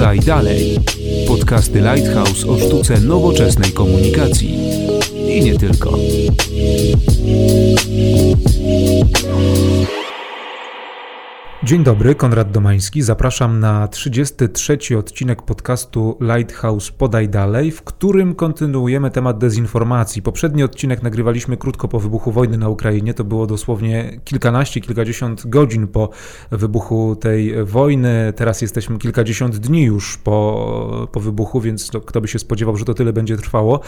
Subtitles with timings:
[0.00, 0.80] Podaj dalej.
[1.28, 4.54] Podcasty Lighthouse o sztuce nowoczesnej komunikacji.
[5.28, 5.92] I nie tylko.
[11.64, 13.02] Dzień dobry, Konrad Domański.
[13.02, 20.22] Zapraszam na 33 odcinek podcastu Lighthouse Podaj Dalej, w którym kontynuujemy temat dezinformacji.
[20.22, 23.14] Poprzedni odcinek nagrywaliśmy krótko po wybuchu wojny na Ukrainie.
[23.14, 26.10] To było dosłownie kilkanaście, kilkadziesiąt godzin po
[26.50, 28.32] wybuchu tej wojny.
[28.36, 32.84] Teraz jesteśmy kilkadziesiąt dni już po, po wybuchu, więc to, kto by się spodziewał, że
[32.84, 33.80] to tyle będzie trwało.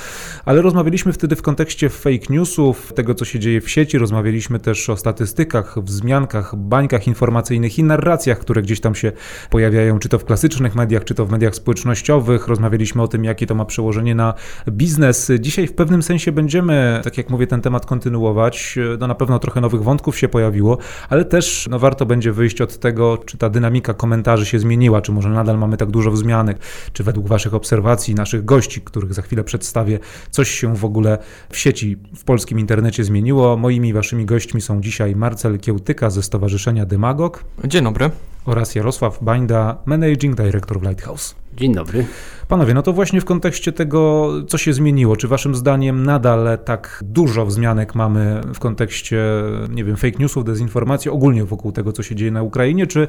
[0.45, 3.99] Ale rozmawialiśmy wtedy w kontekście fake newsów, tego co się dzieje w sieci.
[3.99, 9.13] Rozmawialiśmy też o statystykach, wzmiankach, bańkach informacyjnych i narracjach, które gdzieś tam się
[9.51, 12.49] pojawiają, czy to w klasycznych mediach, czy to w mediach społecznościowych.
[12.49, 14.35] Rozmawialiśmy o tym, jakie to ma przełożenie na
[14.69, 15.33] biznes.
[15.41, 18.79] Dzisiaj w pewnym sensie będziemy, tak jak mówię, ten temat kontynuować.
[18.99, 22.79] No na pewno trochę nowych wątków się pojawiło, ale też no, warto będzie wyjść od
[22.79, 26.59] tego, czy ta dynamika komentarzy się zmieniła, czy może nadal mamy tak dużo wzmianek,
[26.93, 29.99] czy według Waszych obserwacji, naszych gości, których za chwilę przedstawię,
[30.31, 31.19] coś się w ogóle
[31.51, 33.57] w sieci, w polskim internecie zmieniło.
[33.57, 37.45] Moimi Waszymi gośćmi są dzisiaj Marcel Kiełtyka ze Stowarzyszenia Dymagog.
[37.65, 38.11] Dzień dobry.
[38.45, 41.35] Oraz Jarosław Bańda, Managing Director w Lighthouse.
[41.57, 42.07] Dzień dobry.
[42.49, 47.05] Panowie, no to właśnie w kontekście tego, co się zmieniło, czy waszym zdaniem nadal tak
[47.07, 49.25] dużo wzmianek mamy w kontekście,
[49.71, 53.09] nie wiem, fake newsów, dezinformacji, ogólnie wokół tego, co się dzieje na Ukrainie, czy,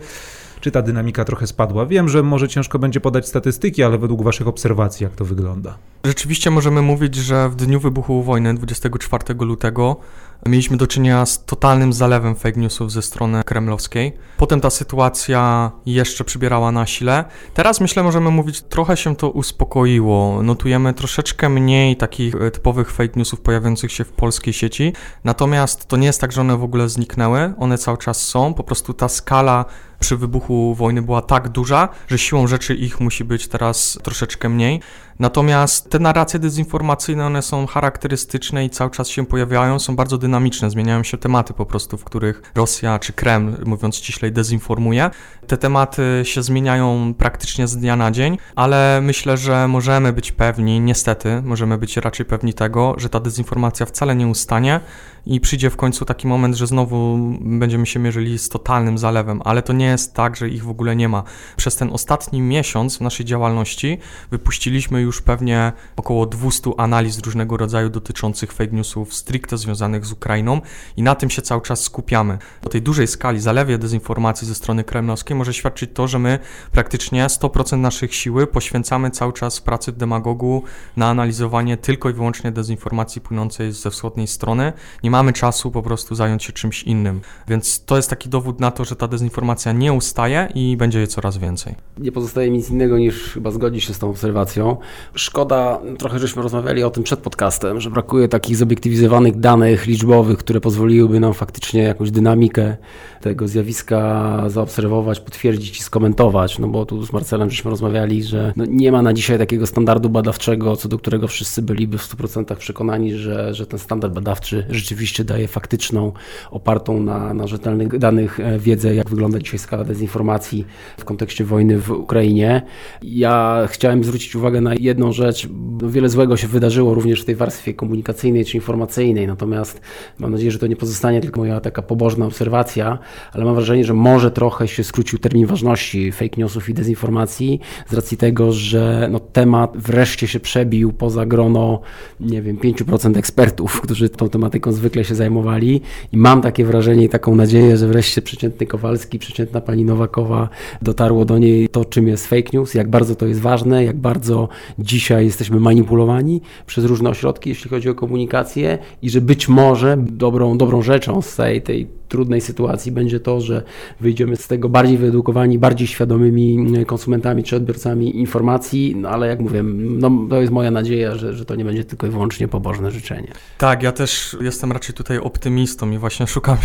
[0.61, 1.85] czy ta dynamika trochę spadła?
[1.85, 5.77] Wiem, że może ciężko będzie podać statystyki, ale według waszych obserwacji, jak to wygląda?
[6.03, 9.97] Rzeczywiście możemy mówić, że w dniu wybuchu wojny 24 lutego
[10.45, 14.13] mieliśmy do czynienia z totalnym zalewem fake newsów ze strony kremlowskiej.
[14.37, 17.25] Potem ta sytuacja jeszcze przybierała na sile.
[17.53, 20.43] Teraz myślę, możemy mówić, trochę się to uspokoiło.
[20.43, 24.93] Notujemy troszeczkę mniej takich e, typowych fake newsów pojawiających się w polskiej sieci.
[25.23, 27.53] Natomiast to nie jest tak, że one w ogóle zniknęły.
[27.57, 28.53] One cały czas są.
[28.53, 29.65] Po prostu ta skala
[30.03, 34.79] przy wybuchu wojny była tak duża, że siłą rzeczy ich musi być teraz troszeczkę mniej.
[35.19, 40.69] Natomiast te narracje dezinformacyjne, one są charakterystyczne i cały czas się pojawiają, są bardzo dynamiczne,
[40.69, 45.09] zmieniają się tematy po prostu, w których Rosja czy Kreml, mówiąc ściślej, dezinformuje.
[45.47, 50.79] Te tematy się zmieniają praktycznie z dnia na dzień, ale myślę, że możemy być pewni,
[50.79, 54.79] niestety, możemy być raczej pewni tego, że ta dezinformacja wcale nie ustanie
[55.25, 59.61] i przyjdzie w końcu taki moment, że znowu będziemy się mierzyli z totalnym zalewem, ale
[59.61, 61.23] to nie jest tak, że ich w ogóle nie ma.
[61.57, 63.97] Przez ten ostatni miesiąc w naszej działalności
[64.31, 70.61] wypuściliśmy już pewnie około 200 analiz różnego rodzaju dotyczących fake newsów stricte związanych z Ukrainą
[70.97, 72.37] i na tym się cały czas skupiamy.
[72.65, 76.39] O tej dużej skali zalewie dezinformacji ze strony kremlowskiej może świadczyć to, że my
[76.71, 80.63] praktycznie 100% naszych siły poświęcamy cały czas pracy w demagogu
[80.97, 84.73] na analizowanie tylko i wyłącznie dezinformacji płynącej ze wschodniej strony.
[85.03, 87.21] Nie mamy czasu po prostu zająć się czymś innym.
[87.47, 91.07] Więc to jest taki dowód na to, że ta dezinformacja nie ustaje i będzie jej
[91.07, 91.75] coraz więcej.
[91.97, 94.77] Nie pozostaje nic innego niż chyba zgodzić się z tą obserwacją.
[95.15, 100.61] Szkoda, trochę żeśmy rozmawiali o tym przed podcastem, że brakuje takich zobiektywizowanych danych liczbowych, które
[100.61, 102.77] pozwoliłyby nam faktycznie jakąś dynamikę
[103.21, 106.59] tego zjawiska zaobserwować, potwierdzić i skomentować.
[106.59, 110.09] No bo tu z Marcelem żeśmy rozmawiali, że no nie ma na dzisiaj takiego standardu
[110.09, 115.23] badawczego, co do którego wszyscy byliby w 100% przekonani, że, że ten standard badawczy rzeczywiście
[115.23, 116.11] daje faktyczną,
[116.51, 120.65] opartą na, na rzetelnych danych e, wiedzę, jak wygląda dzisiaj skala dezinformacji
[120.97, 122.61] w kontekście wojny w Ukrainie.
[123.03, 125.47] Ja chciałem zwrócić uwagę na jedną rzecz.
[125.89, 129.81] Wiele złego się wydarzyło również w tej warstwie komunikacyjnej czy informacyjnej, natomiast
[130.19, 132.99] mam nadzieję, że to nie pozostanie tylko moja taka pobożna obserwacja,
[133.31, 137.93] ale mam wrażenie, że może trochę się skrócił termin ważności fake newsów i dezinformacji z
[137.93, 141.81] racji tego, że no, temat wreszcie się przebił poza grono,
[142.19, 147.09] nie wiem, 5% ekspertów, którzy tą tematyką zwykle się zajmowali i mam takie wrażenie i
[147.09, 150.49] taką nadzieję, że wreszcie przeciętny Kowalski, przeciętna pani Nowakowa
[150.81, 154.49] dotarło do niej to, czym jest fake news, jak bardzo to jest ważne, jak bardzo
[154.79, 160.57] dzisiaj jesteśmy manipulowani przez różne ośrodki, jeśli chodzi o komunikację i że być może dobrą,
[160.57, 163.63] dobrą rzeczą z tej, tej trudnej sytuacji będzie to, że
[163.99, 169.63] wyjdziemy z tego bardziej wyedukowani, bardziej świadomymi konsumentami czy odbiorcami informacji, no ale jak mówię,
[169.63, 173.31] no, to jest moja nadzieja, że, że to nie będzie tylko i wyłącznie pobożne życzenie.
[173.57, 176.57] Tak, ja też jestem raczej tutaj optymistą i właśnie szukam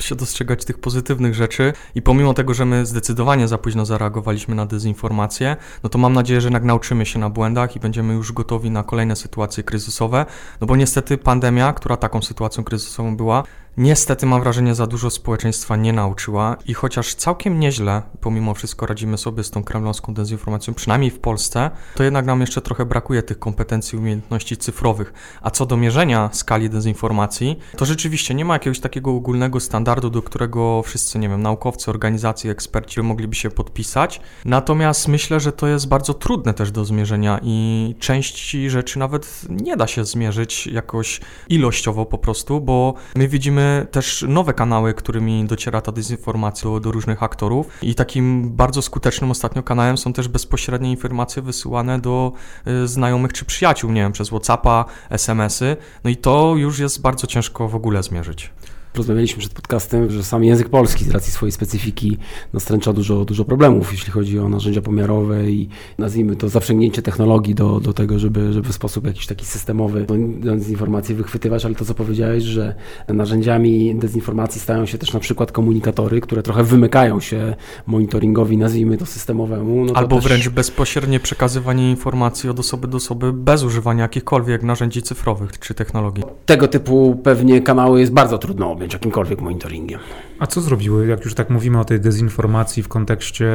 [0.00, 4.66] się dostrzegać tych pozytywnych rzeczy i pomimo tego, że my zdecydowanie za późno zareagowaliśmy na
[4.66, 8.51] dezinformację, no to mam nadzieję, że jednak nauczymy się na błędach i będziemy już gotowi
[8.70, 10.26] na kolejne sytuacje kryzysowe,
[10.60, 13.42] no bo niestety pandemia, która taką sytuacją kryzysową była,
[13.76, 19.18] niestety mam wrażenie za dużo społeczeństwa nie nauczyła i chociaż całkiem nieźle pomimo wszystko radzimy
[19.18, 23.38] sobie z tą kremlowską dezinformacją, przynajmniej w Polsce, to jednak nam jeszcze trochę brakuje tych
[23.38, 25.12] kompetencji, umiejętności cyfrowych.
[25.42, 30.22] A co do mierzenia skali dezinformacji, to rzeczywiście nie ma jakiegoś takiego ogólnego standardu, do
[30.22, 34.20] którego wszyscy, nie wiem, naukowcy, organizacje, eksperci mogliby się podpisać.
[34.44, 39.76] Natomiast myślę, że to jest bardzo trudne też do zmierzenia i części rzeczy nawet nie
[39.76, 45.80] da się zmierzyć jakoś ilościowo po prostu, bo my widzimy też nowe kanały, którymi dociera
[45.80, 50.90] ta dezinformacja do, do różnych aktorów i takim bardzo skutecznym ostatnio kanałem są też bezpośrednie
[50.90, 52.32] informacje wysyłane do
[52.66, 57.26] y, znajomych czy przyjaciół, nie wiem, przez Whatsappa, SMS-y, no i to już jest bardzo
[57.26, 58.50] ciężko w ogóle zmierzyć.
[58.94, 62.18] Rozmawialiśmy przed podcastem, że sam język polski z racji swojej specyfiki
[62.52, 65.68] nastręcza dużo, dużo problemów, jeśli chodzi o narzędzia pomiarowe i
[65.98, 70.06] nazwijmy to zaprzęgnięcie technologii do, do tego, żeby, żeby w sposób jakiś taki systemowy
[70.40, 72.74] dezinformację wychwytywać, ale to co powiedziałeś, że
[73.08, 77.54] narzędziami dezinformacji stają się też na przykład komunikatory, które trochę wymykają się
[77.86, 79.84] monitoringowi, nazwijmy to systemowemu.
[79.84, 80.24] No to Albo też...
[80.24, 86.24] wręcz bezpośrednie przekazywanie informacji od osoby do osoby bez używania jakichkolwiek narzędzi cyfrowych czy technologii.
[86.46, 90.00] Tego typu pewnie kanały jest bardzo trudno objąć jakimkolwiek monitoringiem.
[90.38, 93.52] A co zrobiły, jak już tak mówimy o tej dezinformacji w kontekście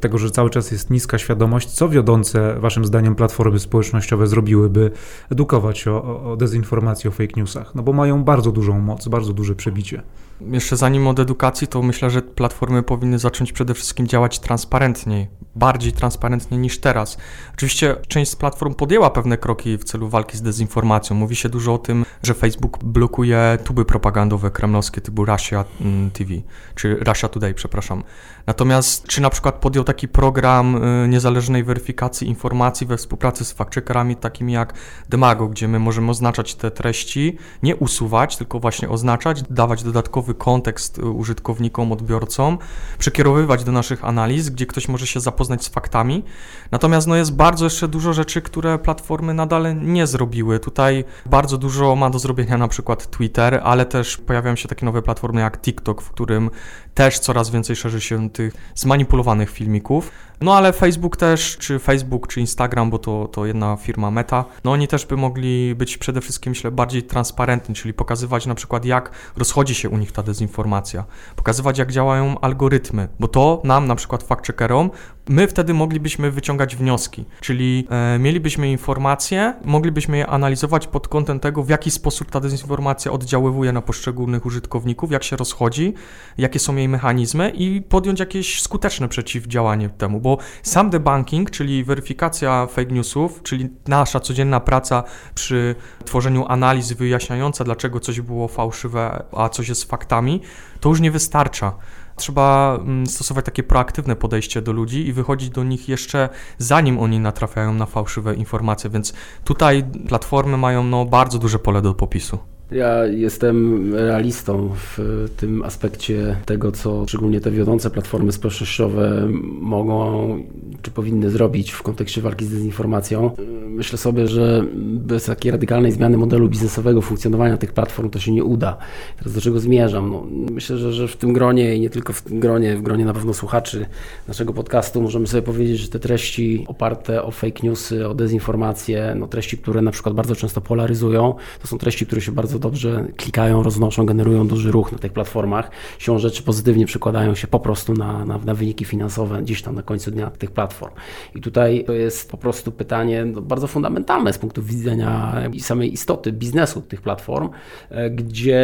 [0.00, 4.90] tego, że cały czas jest niska świadomość, co wiodące waszym zdaniem platformy społecznościowe zrobiły, by
[5.30, 7.74] edukować o, o dezinformacji, o fake newsach?
[7.74, 10.02] No bo mają bardzo dużą moc, bardzo duże przebicie.
[10.40, 15.92] Jeszcze zanim od edukacji, to myślę, że platformy powinny zacząć przede wszystkim działać transparentniej, bardziej
[15.92, 17.18] transparentnie niż teraz.
[17.54, 21.16] Oczywiście część z platform podjęła pewne kroki w celu walki z dezinformacją.
[21.16, 26.30] Mówi się dużo o tym, że Facebook blokuje tuby propagandowe kremlowskie typu Russia mm, TV,
[26.74, 28.02] czy Russia Today, przepraszam.
[28.50, 34.16] Natomiast czy na przykład podjął taki program y, niezależnej weryfikacji informacji we współpracy z fact-checkerami
[34.16, 34.74] takimi jak
[35.08, 40.98] Demago, gdzie my możemy oznaczać te treści, nie usuwać, tylko właśnie oznaczać, dawać dodatkowy kontekst
[40.98, 42.58] y, użytkownikom, odbiorcom,
[42.98, 46.24] przekierowywać do naszych analiz, gdzie ktoś może się zapoznać z faktami.
[46.70, 50.58] Natomiast no, jest bardzo jeszcze dużo rzeczy, które platformy nadal nie zrobiły.
[50.58, 55.02] Tutaj bardzo dużo ma do zrobienia na przykład Twitter, ale też pojawiają się takie nowe
[55.02, 56.50] platformy jak TikTok, w którym
[56.94, 60.10] też coraz więcej szerzy się tych zmanipulowanych filmików.
[60.42, 64.72] No ale Facebook też, czy Facebook, czy Instagram, bo to, to jedna firma Meta, no
[64.72, 69.10] oni też by mogli być przede wszystkim, myślę, bardziej transparentni, czyli pokazywać na przykład, jak
[69.36, 71.04] rozchodzi się u nich ta dezinformacja,
[71.36, 74.90] pokazywać, jak działają algorytmy, bo to nam, na przykład fact-checkerom,
[75.28, 81.62] my wtedy moglibyśmy wyciągać wnioski, czyli e, mielibyśmy informacje, moglibyśmy je analizować pod kątem tego,
[81.62, 85.94] w jaki sposób ta dezinformacja oddziaływuje na poszczególnych użytkowników, jak się rozchodzi,
[86.38, 90.29] jakie są jej mechanizmy i podjąć jakieś skuteczne przeciwdziałanie temu, bo
[90.62, 95.04] sam debunking, czyli weryfikacja fake newsów, czyli nasza codzienna praca
[95.34, 95.74] przy
[96.04, 100.40] tworzeniu analiz wyjaśniająca, dlaczego coś było fałszywe, a coś jest faktami,
[100.80, 101.72] to już nie wystarcza
[102.20, 106.28] trzeba mm, stosować takie proaktywne podejście do ludzi i wychodzić do nich jeszcze
[106.58, 109.12] zanim oni natrafiają na fałszywe informacje, więc
[109.44, 112.38] tutaj platformy mają no, bardzo duże pole do popisu.
[112.72, 119.28] Ja jestem realistą w tym aspekcie tego, co szczególnie te wiodące platformy społecznościowe
[119.60, 120.38] mogą
[120.82, 123.30] czy powinny zrobić w kontekście walki z dezinformacją.
[123.68, 128.44] Myślę sobie, że bez takiej radykalnej zmiany modelu biznesowego funkcjonowania tych platform to się nie
[128.44, 128.76] uda.
[129.18, 130.10] Teraz do czego zmierzam?
[130.10, 133.04] No, myślę, że, że w tym gronie i nie tylko w tym gronie, w gronie
[133.04, 133.86] na pewno słuchaczy
[134.28, 139.26] naszego podcastu możemy sobie powiedzieć, że te treści oparte o fake newsy, o dezinformacje, no
[139.26, 143.62] treści, które na przykład bardzo często polaryzują, to są treści, które się bardzo dobrze klikają,
[143.62, 145.70] roznoszą, generują duży ruch na tych platformach.
[145.98, 149.82] Siłą rzeczy pozytywnie przekładają się po prostu na, na, na wyniki finansowe gdzieś tam na
[149.82, 150.94] końcu dnia tych platform.
[151.34, 156.32] I tutaj to jest po prostu pytanie no, bardzo fundamentalne z punktu widzenia samej istoty
[156.32, 157.48] biznesu tych platform,
[157.90, 158.60] e, gdzie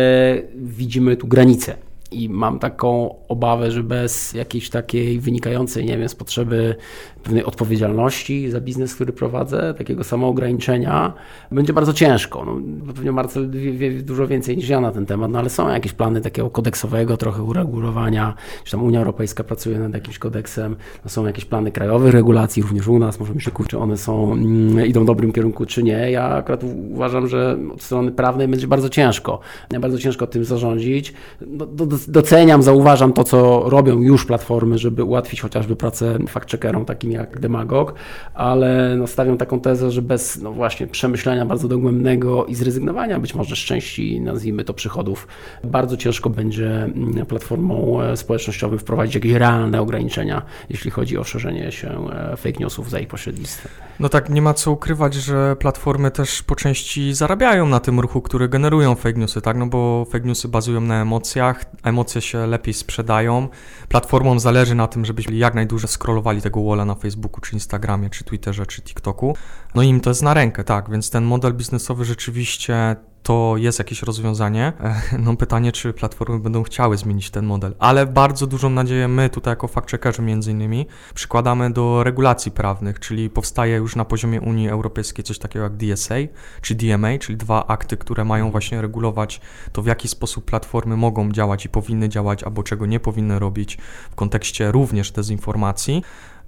[0.57, 6.15] widzimy tu granice i mam taką obawę, że bez jakiejś takiej wynikającej, nie wiem, z
[6.15, 6.77] potrzeby
[7.23, 11.13] pewnej odpowiedzialności za biznes, który prowadzę, takiego samoograniczenia,
[11.51, 12.45] będzie bardzo ciężko.
[12.45, 15.69] No, pewnie Marcel wie, wie, dużo więcej niż ja na ten temat, no ale są
[15.69, 18.35] jakieś plany takiego kodeksowego trochę uregulowania,
[18.65, 22.89] czy tam Unia Europejska pracuje nad jakimś kodeksem, no, są jakieś plany krajowych regulacji, również
[22.89, 26.11] u nas, możemy się kurczyć, czy one są, mm, idą w dobrym kierunku, czy nie.
[26.11, 29.41] Ja akurat uważam, że od strony prawnej będzie bardzo ciężko.
[29.81, 31.15] Bardzo ciężko tym zarządzić.
[31.47, 36.85] No, do, do doceniam, zauważam to, co robią już platformy, żeby ułatwić chociażby pracę fact-checkerom
[36.85, 37.95] takim jak Demagog,
[38.35, 43.35] ale no, stawiam taką tezę, że bez no właśnie przemyślenia bardzo dogłębnego i zrezygnowania być
[43.35, 45.29] może z części, nazwijmy to, przychodów,
[45.65, 51.73] bardzo ciężko będzie mm, platformą e, społecznościowym wprowadzić jakieś realne ograniczenia, jeśli chodzi o szerzenie
[51.73, 53.73] się e, fake newsów za ich pośrednictwem.
[54.01, 58.23] No tak, nie ma co ukrywać, że platformy też po części zarabiają na tym ruchu,
[58.23, 59.57] który generują fake newsy, tak?
[59.57, 63.49] No bo fake newsy bazują na emocjach, emocje się lepiej sprzedają.
[63.89, 68.25] Platformom zależy na tym, żebyśmy jak najdłużej scrollowali tego walla na Facebooku, czy Instagramie, czy
[68.25, 69.37] Twitterze, czy TikToku.
[69.75, 72.97] No i im to jest na rękę, tak, więc ten model biznesowy rzeczywiście
[73.27, 74.73] to jest jakieś rozwiązanie.
[75.19, 79.53] No pytanie, czy platformy będą chciały zmienić ten model, ale bardzo dużą nadzieję my tutaj
[79.53, 85.25] jako fact-checkerzy między innymi przykładamy do regulacji prawnych, czyli powstaje już na poziomie Unii Europejskiej
[85.25, 86.15] coś takiego jak DSA
[86.61, 89.41] czy DMA, czyli dwa akty, które mają właśnie regulować
[89.73, 93.79] to, w jaki sposób platformy mogą działać i powinny działać, albo czego nie powinny robić
[94.11, 96.03] w kontekście również dezinformacji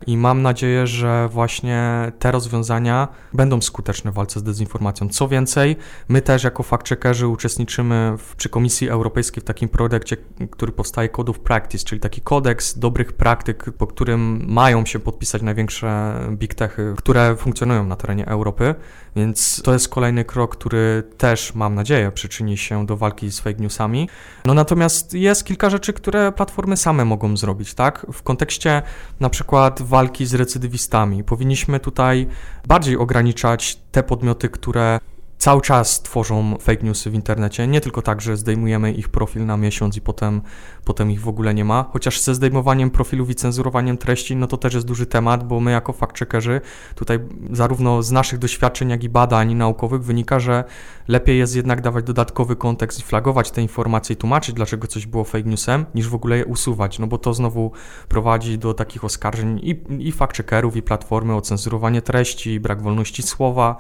[0.07, 5.09] i mam nadzieję, że właśnie te rozwiązania będą skuteczne w walce z dezinformacją.
[5.09, 5.77] Co więcej,
[6.09, 10.17] my też jako fact-checkerzy uczestniczymy w, przy Komisji Europejskiej w takim projekcie,
[10.51, 15.43] który powstaje Code of Practice, czyli taki kodeks dobrych praktyk, po którym mają się podpisać
[15.43, 18.75] największe big techy, które funkcjonują na terenie Europy,
[19.17, 23.59] więc to jest kolejny krok, który też mam nadzieję przyczyni się do walki z fake
[23.59, 24.09] newsami.
[24.45, 28.07] No natomiast jest kilka rzeczy, które platformy same mogą zrobić, tak?
[28.13, 28.83] W kontekście
[29.21, 31.25] na przykład walki z recydywistami.
[31.25, 32.27] Powinniśmy tutaj
[32.67, 34.99] bardziej ograniczać te podmioty, które
[35.39, 37.67] cały czas tworzą fake newsy w internecie.
[37.67, 40.43] Nie tylko tak, że zdejmujemy ich profil na miesiąc i potem,
[40.85, 41.85] potem ich w ogóle nie ma.
[41.93, 45.71] Chociaż ze zdejmowaniem profilów i cenzurowaniem treści, no to też jest duży temat, bo my
[45.71, 46.61] jako fact-checkerzy
[46.95, 47.19] tutaj
[47.51, 50.65] zarówno z naszych doświadczeń, jak i badań naukowych wynika, że
[51.09, 55.25] lepiej jest jednak dawać dodatkowy kontekst i flagować te informacje i tłumaczyć, dlaczego coś było
[55.25, 57.73] fake newsem, niż w ogóle je usuwać, no bo to znowu
[58.09, 59.71] prowadzi do takich oskarżeń i,
[60.09, 63.77] i fact-checkerów, i platformy o cenzurowanie treści, brak wolności słowa,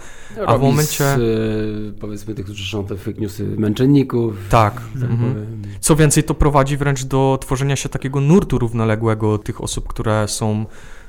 [0.46, 1.04] a w momencie...
[1.04, 1.47] Z
[2.00, 4.34] powiedzmy tych, którzy są te fake newsy męczenników.
[4.50, 4.74] Tak.
[4.74, 5.62] tak mhm.
[5.80, 10.66] Co więcej, to prowadzi wręcz do tworzenia się takiego nurtu równoległego tych osób, które są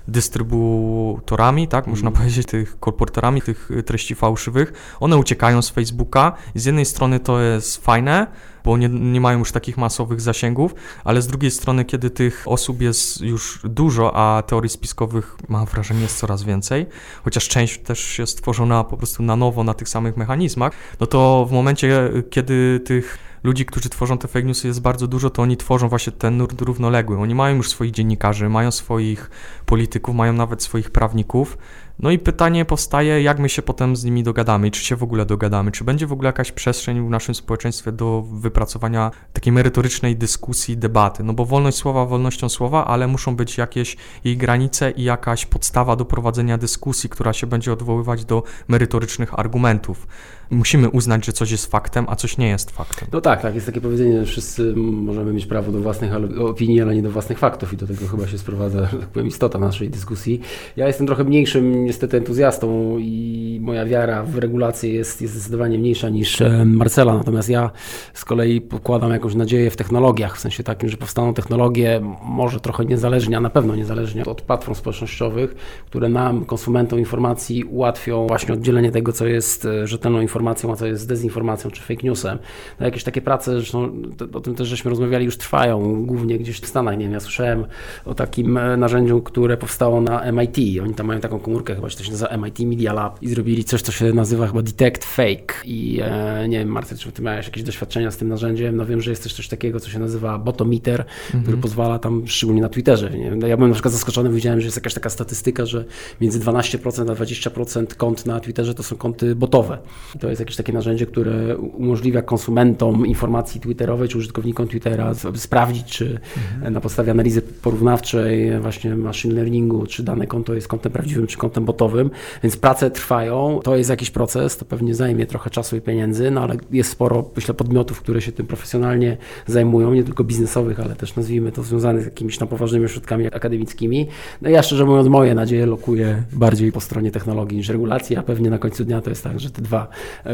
[0.10, 2.26] dystrybutorami, tak, można mhm.
[2.26, 4.74] powiedzieć, tych kolporterami tych treści fałszywych.
[5.00, 6.34] One uciekają z Facebooka.
[6.56, 8.28] Z jednej strony to jest fajne,
[8.66, 12.82] bo nie, nie mają już takich masowych zasięgów, ale z drugiej strony, kiedy tych osób
[12.82, 16.86] jest już dużo, a teorii spiskowych mam wrażenie jest coraz więcej,
[17.24, 21.46] chociaż część też jest tworzona po prostu na nowo na tych samych mechanizmach, no to
[21.50, 25.58] w momencie, kiedy tych ludzi, którzy tworzą te fake newsy jest bardzo dużo, to oni
[25.58, 27.18] tworzą właśnie ten nurt równoległy.
[27.18, 29.30] Oni mają już swoich dziennikarzy, mają swoich
[29.66, 31.58] polityków, mają nawet swoich prawników,
[32.00, 35.04] no i pytanie powstaje, jak my się potem z nimi dogadamy i czy się w
[35.04, 40.16] ogóle dogadamy, czy będzie w ogóle jakaś przestrzeń w naszym społeczeństwie do wypracowania takiej merytorycznej
[40.16, 41.24] dyskusji, debaty.
[41.24, 45.96] No bo wolność słowa wolnością słowa, ale muszą być jakieś jej granice i jakaś podstawa
[45.96, 50.08] do prowadzenia dyskusji, która się będzie odwoływać do merytorycznych argumentów
[50.52, 53.08] musimy uznać, że coś jest faktem, a coś nie jest faktem.
[53.12, 53.56] No tak, tak.
[53.56, 57.40] Jest takie powiedzenie, że wszyscy możemy mieć prawo do własnych opinii, ale nie do własnych
[57.40, 60.42] faktów i do tego chyba się sprowadza, że tak powiem, istota naszej dyskusji.
[60.76, 66.10] Ja jestem trochę mniejszym niestety entuzjastą i moja wiara w regulacje jest, jest zdecydowanie mniejsza
[66.10, 67.72] niż e, Marcela, natomiast ja
[68.14, 72.86] z kolei pokładam jakąś nadzieję w technologiach, w sensie takim, że powstaną technologie może trochę
[72.86, 75.56] niezależnie, a na pewno niezależnie od platform społecznościowych,
[75.86, 80.76] które nam, konsumentom informacji ułatwią właśnie oddzielenie tego, co jest e, rzetelną informacją informacją, a
[80.76, 82.40] co jest dezinformacją czy fake newsem.
[82.80, 83.92] No jakieś takie prace, zresztą
[84.34, 86.98] o tym też żeśmy rozmawiali, już trwają, głównie gdzieś w Stanach.
[86.98, 87.66] Nie wiem, ja słyszałem
[88.06, 90.58] o takim e, narzędziu, które powstało na MIT.
[90.84, 93.64] Oni tam mają taką komórkę, chyba się to się nazywa MIT Media Lab i zrobili
[93.64, 95.54] coś, co się nazywa chyba Detect Fake.
[95.66, 98.76] I e, nie wiem, Marta, czy ty miałeś jakieś doświadczenia z tym narzędziem?
[98.76, 101.44] No wiem, że jest też coś takiego, co się nazywa Botometer, mhm.
[101.44, 103.10] który pozwala tam, szczególnie na Twitterze.
[103.10, 103.48] Nie?
[103.48, 105.86] Ja byłem na przykład zaskoczony, widziałem, że jest jakaś taka statystyka, że
[106.22, 109.78] między 12% a 20% kont na Twitterze to są konty botowe.
[110.20, 115.86] To to jest jakieś takie narzędzie, które umożliwia konsumentom informacji twitterowej czy użytkownikom Twittera sprawdzić,
[115.86, 116.20] czy
[116.56, 116.74] mhm.
[116.74, 121.66] na podstawie analizy porównawczej właśnie machine learningu, czy dane konto jest kontem prawdziwym, czy kontem
[121.70, 122.10] botowym.
[122.44, 123.60] Więc prace trwają.
[123.64, 127.30] To jest jakiś proces, to pewnie zajmie trochę czasu i pieniędzy, no ale jest sporo,
[127.36, 132.02] myślę, podmiotów, które się tym profesjonalnie zajmują, nie tylko biznesowych, ale też nazwijmy to związanych
[132.02, 134.08] z jakimiś tam poważnymi ośrodkami akademickimi.
[134.42, 138.50] No ja szczerze mówiąc, moje nadzieje lokuję bardziej po stronie technologii niż regulacji, a pewnie
[138.50, 139.88] na końcu dnia to jest tak, że te dwa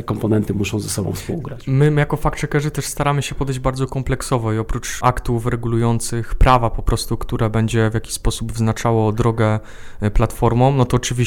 [0.06, 1.68] komponenty muszą ze sobą współgrać.
[1.68, 6.84] My jako fact-checkerzy też staramy się podejść bardzo kompleksowo i oprócz aktów regulujących prawa po
[6.84, 9.60] prostu, które będzie w jakiś sposób wyznaczało drogę
[10.02, 11.25] e, platformom, no to oczywiście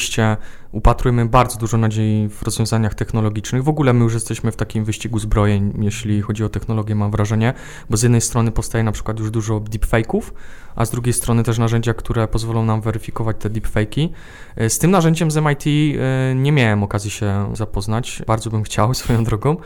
[0.71, 3.63] upatrujemy bardzo dużo nadziei w rozwiązaniach technologicznych.
[3.63, 7.53] W ogóle my już jesteśmy w takim wyścigu zbrojeń, jeśli chodzi o technologię, mam wrażenie,
[7.89, 10.21] bo z jednej strony powstaje na przykład już dużo deepfake'ów,
[10.75, 14.09] a z drugiej strony też narzędzia, które pozwolą nam weryfikować te deepfake'i.
[14.69, 19.23] Z tym narzędziem z MIT e, nie miałem okazji się zapoznać, bardzo bym chciał swoją
[19.23, 19.57] drogą.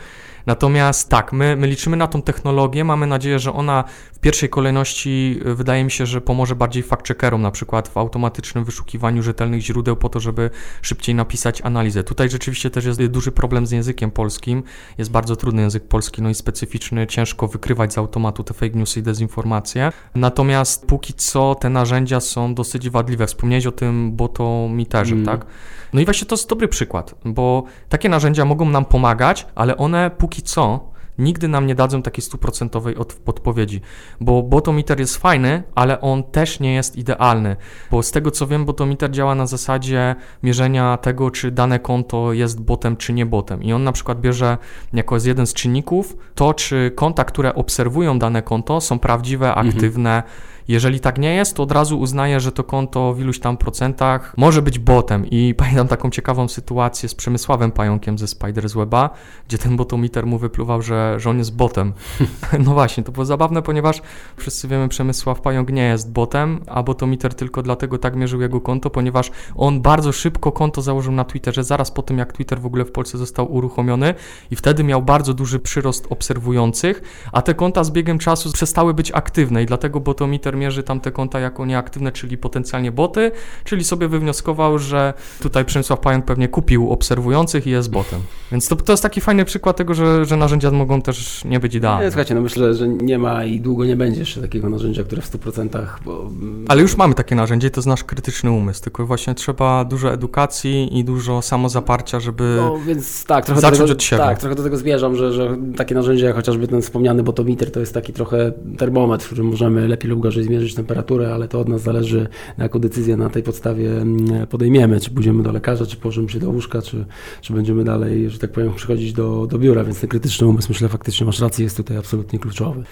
[0.46, 3.84] Natomiast tak, my, my liczymy na tą technologię, mamy nadzieję, że ona
[4.14, 8.66] w pierwszej kolejności y, wydaje mi się, że pomoże bardziej fact-checkerom, na przykład w automatycznym
[8.66, 10.50] wyszukiwaniu rzetelnych źródeł po to, żeby
[10.82, 12.04] szybciej napisać analizę.
[12.04, 14.64] Tutaj rzeczywiście też jest duży problem z językiem polskim,
[14.98, 19.00] jest bardzo trudny język polski, no i specyficzny, ciężko wykrywać z automatu te fake newsy
[19.00, 19.92] i dezinformacje.
[20.16, 23.28] Natomiast póki co te narzędzia są dosyć wadliwe.
[23.28, 25.26] Wspomniałeś o tym botomiterze, mm.
[25.26, 25.46] tak?
[25.94, 30.12] No i właśnie to jest dobry przykład, bo takie narzędzia mogą nam pomagać, ale one
[30.18, 32.96] póki co nigdy nam nie dadzą takiej stuprocentowej
[33.26, 33.82] podpowiedzi,
[34.22, 37.56] bo botometer jest fajny, ale on też nie jest idealny,
[37.92, 42.62] bo z tego co wiem, botometer działa na zasadzie mierzenia tego, czy dane konto jest
[42.62, 44.58] botem, czy nie botem i on na przykład bierze
[44.94, 49.70] jako jeden z czynników to, czy konta, które obserwują dane konto są prawdziwe, mhm.
[49.70, 53.40] aktywne, mhm jeżeli tak nie jest, to od razu uznaję, że to konto w iluś
[53.40, 55.26] tam procentach może być botem.
[55.26, 59.10] I pamiętam taką ciekawą sytuację z Przemysławem Pająkiem ze Spiders Weba,
[59.48, 61.94] gdzie ten botomiter mu wypluwał, że, że on jest botem.
[62.66, 64.02] no właśnie, to było zabawne, ponieważ
[64.38, 68.90] wszyscy wiemy, Przemysław Pająk nie jest botem, a botomiter tylko dlatego tak mierzył jego konto,
[68.90, 72.86] ponieważ on bardzo szybko konto założył na Twitterze, zaraz po tym, jak Twitter w ogóle
[72.86, 74.14] w Polsce został uruchomiony
[74.52, 77.02] i wtedy miał bardzo duży przyrost obserwujących,
[77.32, 81.40] a te konta z biegiem czasu przestały być aktywne i dlatego botomiter mierzy tamte konta
[81.40, 83.32] jako nieaktywne, czyli potencjalnie boty,
[83.64, 88.20] czyli sobie wywnioskował, że tutaj Przemysław Pająk pewnie kupił obserwujących i jest botem.
[88.52, 91.76] Więc to, to jest taki fajny przykład tego, że, że narzędzia mogą też nie być
[91.76, 92.06] idealne.
[92.06, 95.22] Nie, słuchajcie, no myślę, że nie ma i długo nie będzie jeszcze takiego narzędzia, które
[95.22, 95.86] w 100%.
[96.06, 96.30] Bo...
[96.68, 100.14] Ale już mamy takie narzędzie i to jest nasz krytyczny umysł, tylko właśnie trzeba dużo
[100.14, 104.22] edukacji i dużo samozaparcia, żeby no, więc tak, trochę zacząć tego, od siebie.
[104.22, 107.94] Tak, trochę do tego zmierzam, że, że takie narzędzia chociażby ten wspomniany botomiter to jest
[107.94, 111.82] taki trochę termometr, w którym możemy lepiej lub gorzej zmierzyć temperaturę, ale to od nas
[111.82, 116.40] zależy, jaką decyzję na tej podstawie mm, podejmiemy, czy pójdziemy do lekarza, czy położymy się
[116.40, 117.06] do łóżka, czy,
[117.42, 120.90] czy będziemy dalej, że tak powiem, przychodzić do, do biura, więc ten krytyczny umysł, myślę,
[120.90, 122.84] faktycznie masz rację, jest tutaj absolutnie kluczowy.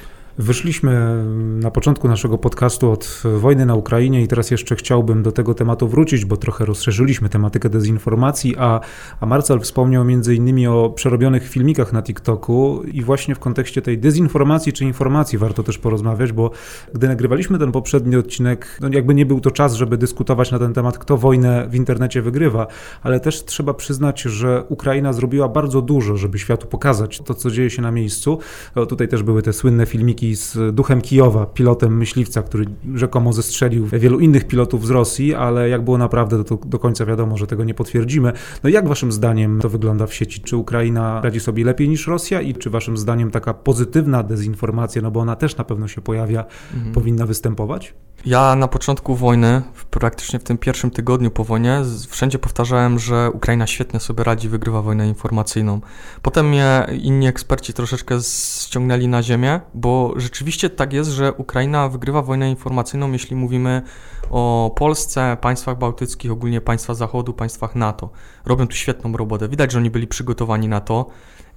[0.42, 1.24] Wyszliśmy
[1.60, 5.88] na początku naszego podcastu od wojny na Ukrainie i teraz jeszcze chciałbym do tego tematu
[5.88, 8.80] wrócić, bo trochę rozszerzyliśmy tematykę dezinformacji, a,
[9.20, 13.98] a Marcel wspomniał między innymi o przerobionych filmikach na TikToku i właśnie w kontekście tej
[13.98, 16.52] dezinformacji czy informacji warto też porozmawiać, bo
[16.94, 20.74] gdy nagrywaliśmy ten poprzedni odcinek, no jakby nie był to czas, żeby dyskutować na ten
[20.74, 22.68] temat, kto wojnę w internecie wygrywa,
[23.04, 27.70] ale też trzeba przyznać, że Ukraina zrobiła bardzo dużo, żeby światu pokazać to, co dzieje
[27.70, 28.40] się na miejscu.
[28.76, 33.88] O, tutaj też były te słynne filmiki z duchem Kijowa, pilotem myśliwca, który rzekomo zestrzelił
[33.88, 37.64] wielu innych pilotów z Rosji, ale jak było naprawdę, to do końca wiadomo, że tego
[37.64, 38.34] nie potwierdzimy.
[38.64, 40.42] No jak waszym zdaniem to wygląda w sieci?
[40.42, 45.12] Czy Ukraina radzi sobie lepiej niż Rosja i czy waszym zdaniem taka pozytywna dezinformacja, no
[45.12, 46.94] bo ona też na pewno się pojawia, mhm.
[46.94, 47.94] powinna występować?
[48.26, 53.68] Ja na początku wojny, praktycznie w tym pierwszym tygodniu po wojnie, wszędzie powtarzałem, że Ukraina
[53.68, 55.82] świetnie sobie radzi, wygrywa wojnę informacyjną.
[56.22, 58.18] Potem mnie inni eksperci troszeczkę
[58.62, 63.82] ściągnęli na ziemię, bo rzeczywiście tak jest, że Ukraina wygrywa wojnę informacyjną, jeśli mówimy
[64.30, 68.10] o Polsce, państwach bałtyckich, ogólnie państwach Zachodu, państwach NATO.
[68.46, 69.50] Robią tu świetną robotę.
[69.50, 71.06] Widać, że oni byli przygotowani na to.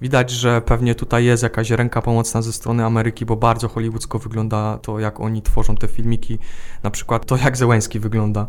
[0.01, 4.77] Widać, że pewnie tutaj jest jakaś ręka pomocna ze strony Ameryki, bo bardzo hollywoodzko wygląda
[4.77, 6.39] to, jak oni tworzą te filmiki.
[6.83, 8.47] Na przykład to, jak Zełenski wygląda.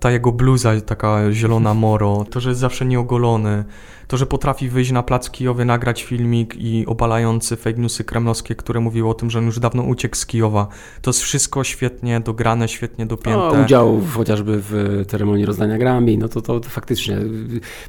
[0.00, 3.64] Ta jego bluza, taka zielona moro, to, że jest zawsze nieogolony,
[4.06, 8.80] to, że potrafi wyjść na plac Kijowy, nagrać filmik i obalający fake newsy kremlowskie, które
[8.80, 10.68] mówiły o tym, że on już dawno uciekł z Kijowa.
[11.02, 13.56] To jest wszystko świetnie dograne, świetnie dopięte.
[13.56, 17.18] No, udział chociażby w ceremonii rozdania Grammy, no to, to, to faktycznie,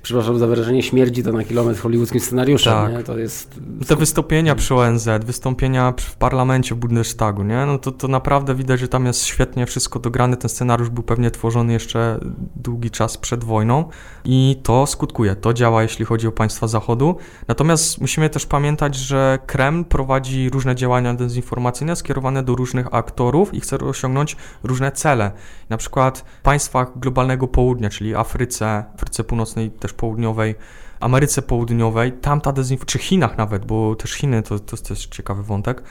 [0.01, 2.91] przepraszam za wyrażenie, śmierdzi to na kilometr hollywoodzkim scenariuszem, tak.
[2.91, 3.03] nie?
[3.03, 3.59] To jest...
[3.87, 7.65] Te wystąpienia przy ONZ, wystąpienia w parlamencie w Bundestagu, nie?
[7.65, 10.37] No to, to naprawdę widać, że tam jest świetnie wszystko dograne.
[10.37, 12.19] Ten scenariusz był pewnie tworzony jeszcze
[12.55, 13.89] długi czas przed wojną
[14.25, 17.17] i to skutkuje, to działa, jeśli chodzi o państwa Zachodu.
[17.47, 23.61] Natomiast musimy też pamiętać, że Kreml prowadzi różne działania dezinformacyjne skierowane do różnych aktorów i
[23.61, 25.31] chce osiągnąć różne cele.
[25.69, 30.55] Na przykład w państwach globalnego południa, czyli Afryce, Afryce Północnej, też Południowej,
[30.99, 35.05] Ameryce Południowej, tam ta dezinformacja, czy Chinach nawet, bo też Chiny to, to jest też
[35.05, 35.83] ciekawy wątek,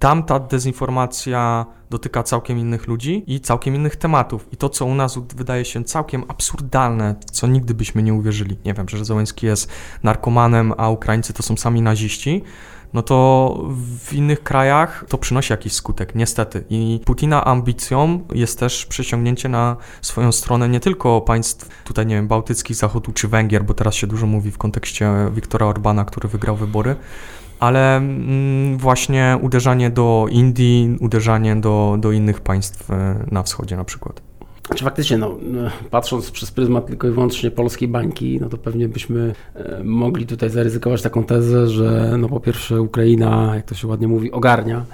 [0.00, 4.48] tam ta dezinformacja dotyka całkiem innych ludzi i całkiem innych tematów.
[4.52, 8.56] I to, co u nas wydaje się całkiem absurdalne, co nigdy byśmy nie uwierzyli.
[8.64, 9.70] Nie wiem, że Zełenski jest
[10.02, 12.42] narkomanem, a Ukraińcy to są sami naziści
[12.92, 13.58] no to
[13.98, 16.64] w innych krajach to przynosi jakiś skutek, niestety.
[16.70, 22.28] I Putina ambicją jest też przesiągnięcie na swoją stronę nie tylko państw tutaj, nie wiem,
[22.28, 26.56] bałtyckich, zachodu czy Węgier, bo teraz się dużo mówi w kontekście Viktora Orbana, który wygrał
[26.56, 26.96] wybory,
[27.60, 33.84] ale mm, właśnie uderzanie do Indii, uderzanie do, do innych państw e, na wschodzie na
[33.84, 34.29] przykład.
[34.74, 35.38] Czy faktycznie, no,
[35.90, 40.50] patrząc przez pryzmat tylko i wyłącznie polskiej bańki, no to pewnie byśmy e, mogli tutaj
[40.50, 44.84] zaryzykować taką tezę, że no po pierwsze Ukraina, jak to się ładnie mówi, ogarnia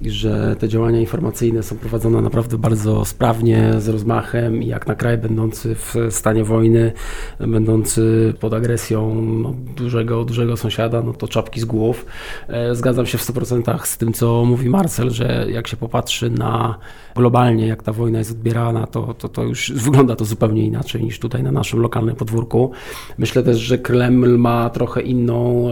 [0.00, 4.94] i że te działania informacyjne są prowadzone naprawdę bardzo sprawnie, z rozmachem i jak na
[4.94, 6.92] kraj będący w stanie wojny,
[7.40, 12.06] będący pod agresją no, dużego, dużego sąsiada, no to czapki z głów.
[12.48, 16.78] E, zgadzam się w 100% z tym, co mówi Marcel, że jak się popatrzy na
[17.16, 21.18] globalnie, jak ta wojna jest odbierana, to, to, to już wygląda to zupełnie inaczej niż
[21.18, 22.70] tutaj na naszym lokalnym podwórku.
[23.18, 25.68] Myślę też, że Kreml ma trochę inną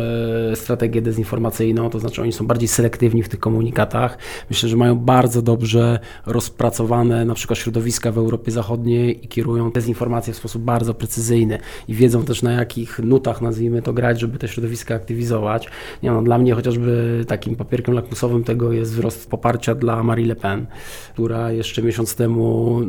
[0.52, 4.18] e, strategię dezinformacyjną, to znaczy oni są bardziej selektywni w tych komunikatach.
[4.50, 10.32] Myślę, że mają bardzo dobrze rozpracowane na przykład środowiska w Europie Zachodniej i kierują dezinformację
[10.32, 14.48] w sposób bardzo precyzyjny i wiedzą też na jakich nutach, nazwijmy to, grać, żeby te
[14.48, 15.68] środowiska aktywizować.
[16.02, 20.36] Nie no, dla mnie chociażby takim papierkiem lakmusowym tego jest wzrost poparcia dla Marie Le
[20.36, 20.66] Pen,
[21.12, 22.80] która jeszcze miesiąc temu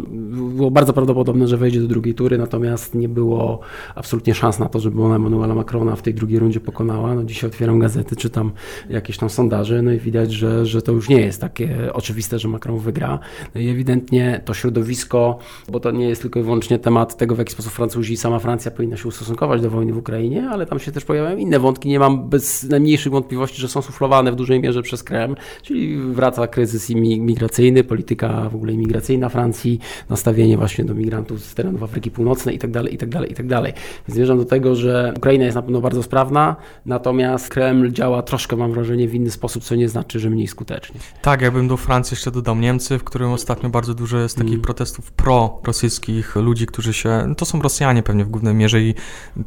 [0.56, 3.60] było bardzo prawdopodobne, że wejdzie do drugiej tury, natomiast nie było
[3.96, 7.16] absolutnie szans na to, żeby ona Emmanuela Macrona w tej drugiej rundzie pokonała.
[7.16, 8.52] No dzisiaj otwieram gazety, czytam
[8.90, 12.48] jakieś tam sondaże, no i widać, że, że to już nie jest takie oczywiste, że
[12.48, 13.20] Macron wygra.
[13.56, 15.38] No i ewidentnie to środowisko,
[15.72, 18.40] bo to nie jest tylko i wyłącznie temat tego, w jaki sposób Francuzi i sama
[18.40, 21.90] Francja powinna się ustosunkować do wojny w Ukrainie, ale tam się też pojawiają inne wątki.
[21.90, 26.48] Nie mam bez najmniejszych wątpliwości, że są suflowane w dużej mierze przez Kreml, czyli wraca
[26.48, 32.56] kryzys migracyjny, polityka w ogóle imigracyjna Francji, nastawienie właśnie do migrantów z terenów Afryki Północnej
[32.56, 33.62] itd., itd., itd.
[33.64, 33.76] Więc
[34.08, 38.72] zmierzam do tego, że Ukraina jest na pewno bardzo sprawna, natomiast Kreml działa troszkę, mam
[38.72, 41.00] wrażenie, w inny sposób, co nie znaczy, że mniej skutecznie.
[41.22, 44.62] Tak, jakbym do Francji jeszcze dodał Niemcy, w którym ostatnio bardzo dużo jest takich mm.
[44.62, 48.94] protestów pro-rosyjskich ludzi, którzy się, no to są Rosjanie pewnie w głównej mierze i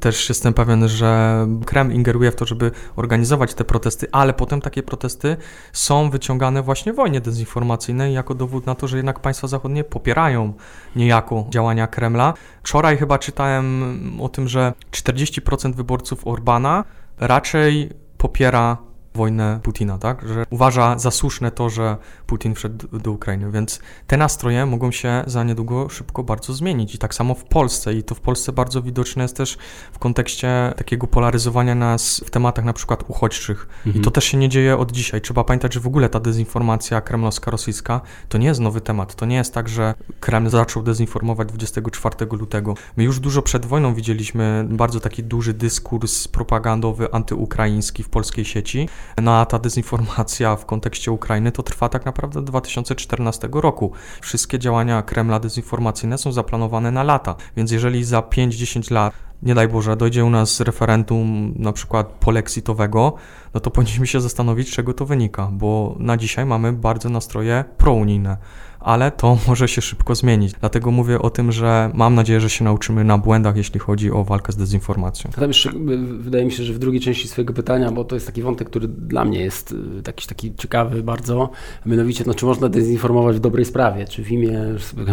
[0.01, 4.83] też jestem pewien, że Kreml ingeruje w to, żeby organizować te protesty, ale potem takie
[4.83, 5.37] protesty
[5.72, 10.53] są wyciągane właśnie w wojnie dezinformacyjnej jako dowód na to, że jednak państwa zachodnie popierają
[10.99, 12.35] niejako działania Kremla.
[12.63, 16.85] Wczoraj chyba czytałem o tym, że 40% wyborców Orbana
[17.19, 18.77] raczej popiera
[19.19, 20.29] wojnę Putina, tak?
[20.29, 25.23] Że uważa za słuszne to, że Putin wszedł do Ukrainy, więc te nastroje mogą się
[25.27, 26.95] za niedługo szybko bardzo zmienić.
[26.95, 27.95] I tak samo w Polsce.
[27.95, 29.59] I to w Polsce bardzo widoczne jest też
[29.93, 33.69] w kontekście takiego polaryzowania nas w tematach na przykład uchodźczych.
[33.87, 33.97] Mhm.
[33.97, 35.21] I to też się nie dzieje od dzisiaj.
[35.21, 39.15] Trzeba pamiętać, że w ogóle ta dezinformacja kremlowska, rosyjska to nie jest nowy temat.
[39.15, 42.75] To nie jest tak, że Kreml zaczął dezinformować 24 lutego.
[42.97, 48.89] My już dużo przed wojną widzieliśmy bardzo taki duży dyskurs propagandowy antyukraiński w polskiej sieci.
[49.23, 53.92] No a ta dezinformacja w kontekście Ukrainy to trwa tak naprawdę od 2014 roku.
[54.21, 59.68] Wszystkie działania Kremla dezinformacyjne są zaplanowane na lata, więc jeżeli za 5-10 lat nie daj
[59.68, 63.14] Boże, dojdzie u nas referendum na przykład polexitowego,
[63.55, 68.37] no to powinniśmy się zastanowić, czego to wynika, bo na dzisiaj mamy bardzo nastroje prounijne
[68.81, 70.53] ale to może się szybko zmienić.
[70.61, 74.25] Dlatego mówię o tym, że mam nadzieję, że się nauczymy na błędach, jeśli chodzi o
[74.25, 75.31] walkę z dezinformacją.
[75.31, 75.71] Tam jeszcze
[76.19, 78.88] wydaje mi się, że w drugiej części swojego pytania, bo to jest taki wątek, który
[78.88, 81.51] dla mnie jest y, jakiś taki ciekawy bardzo,
[81.87, 84.61] mianowicie, no, czy można dezinformować w dobrej sprawie, czy w imię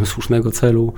[0.06, 0.94] słusznego celu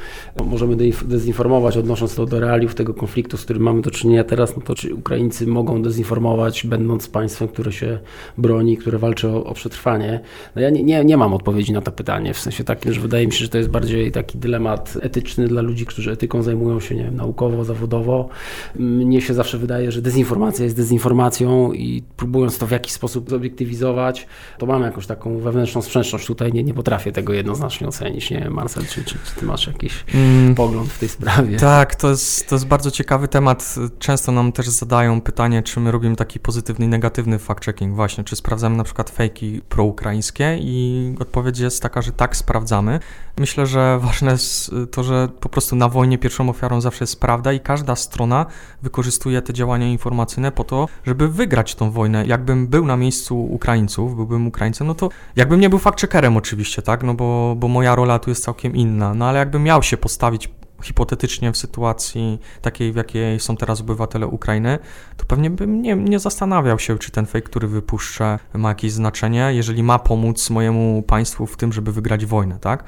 [0.46, 0.76] możemy
[1.06, 4.76] dezinformować, odnosząc to do realiów tego konfliktu, z którym mamy do czynienia teraz, no to
[4.76, 8.00] czy Ukraińcy mogą dezinformować, będąc państwem, które się
[8.38, 10.20] broni, które walczy o, o przetrwanie.
[10.56, 13.02] No ja nie, nie, nie mam odpowiedzi na to pytanie, w sensie sensie takim, że
[13.02, 16.80] wydaje mi się, że to jest bardziej taki dylemat etyczny dla ludzi, którzy etyką zajmują
[16.80, 18.30] się nie wiem, naukowo, zawodowo.
[18.76, 24.28] Mnie się zawsze wydaje, że dezinformacja jest dezinformacją i próbując to w jakiś sposób zobiektywizować,
[24.58, 26.54] to mamy jakąś taką wewnętrzną sprzeczność tutaj.
[26.54, 28.32] Nie, nie potrafię tego jednoznacznie ocenić.
[28.32, 31.58] Nie wiem, Marcel, czy, czy, czy ty masz jakiś mm, pogląd w tej sprawie?
[31.58, 33.76] Tak, to jest, to jest bardzo ciekawy temat.
[34.00, 38.36] Często nam też zadają pytanie, czy my robimy taki pozytywny i negatywny fact-checking właśnie, czy
[38.36, 43.00] sprawdzamy na przykład fejki proukraińskie i odpowiedź jest taka, że tak, sprawdzamy.
[43.40, 47.54] Myślę, że ważne jest to, że po prostu na wojnie pierwszą ofiarą zawsze jest prawda
[47.54, 48.46] i każda strona
[48.82, 52.26] wykorzystuje te działania informacyjne po to, żeby wygrać tą wojnę.
[52.26, 57.04] Jakbym był na miejscu Ukraińców, byłbym Ukraińcem, no to jakbym nie był fact-checkerem oczywiście, tak,
[57.04, 60.50] no bo, bo moja rola tu jest całkiem inna, no ale jakbym miał się postawić
[60.84, 64.80] hipotetycznie w sytuacji takiej, w jakiej są teraz obywatele Ukrainy,
[65.18, 69.50] to pewnie bym nie, nie zastanawiał się, czy ten fake, który wypuszczę, ma jakieś znaczenie,
[69.54, 72.84] jeżeli ma pomóc mojemu państwu w tym, żeby wygrać wojnę, tak?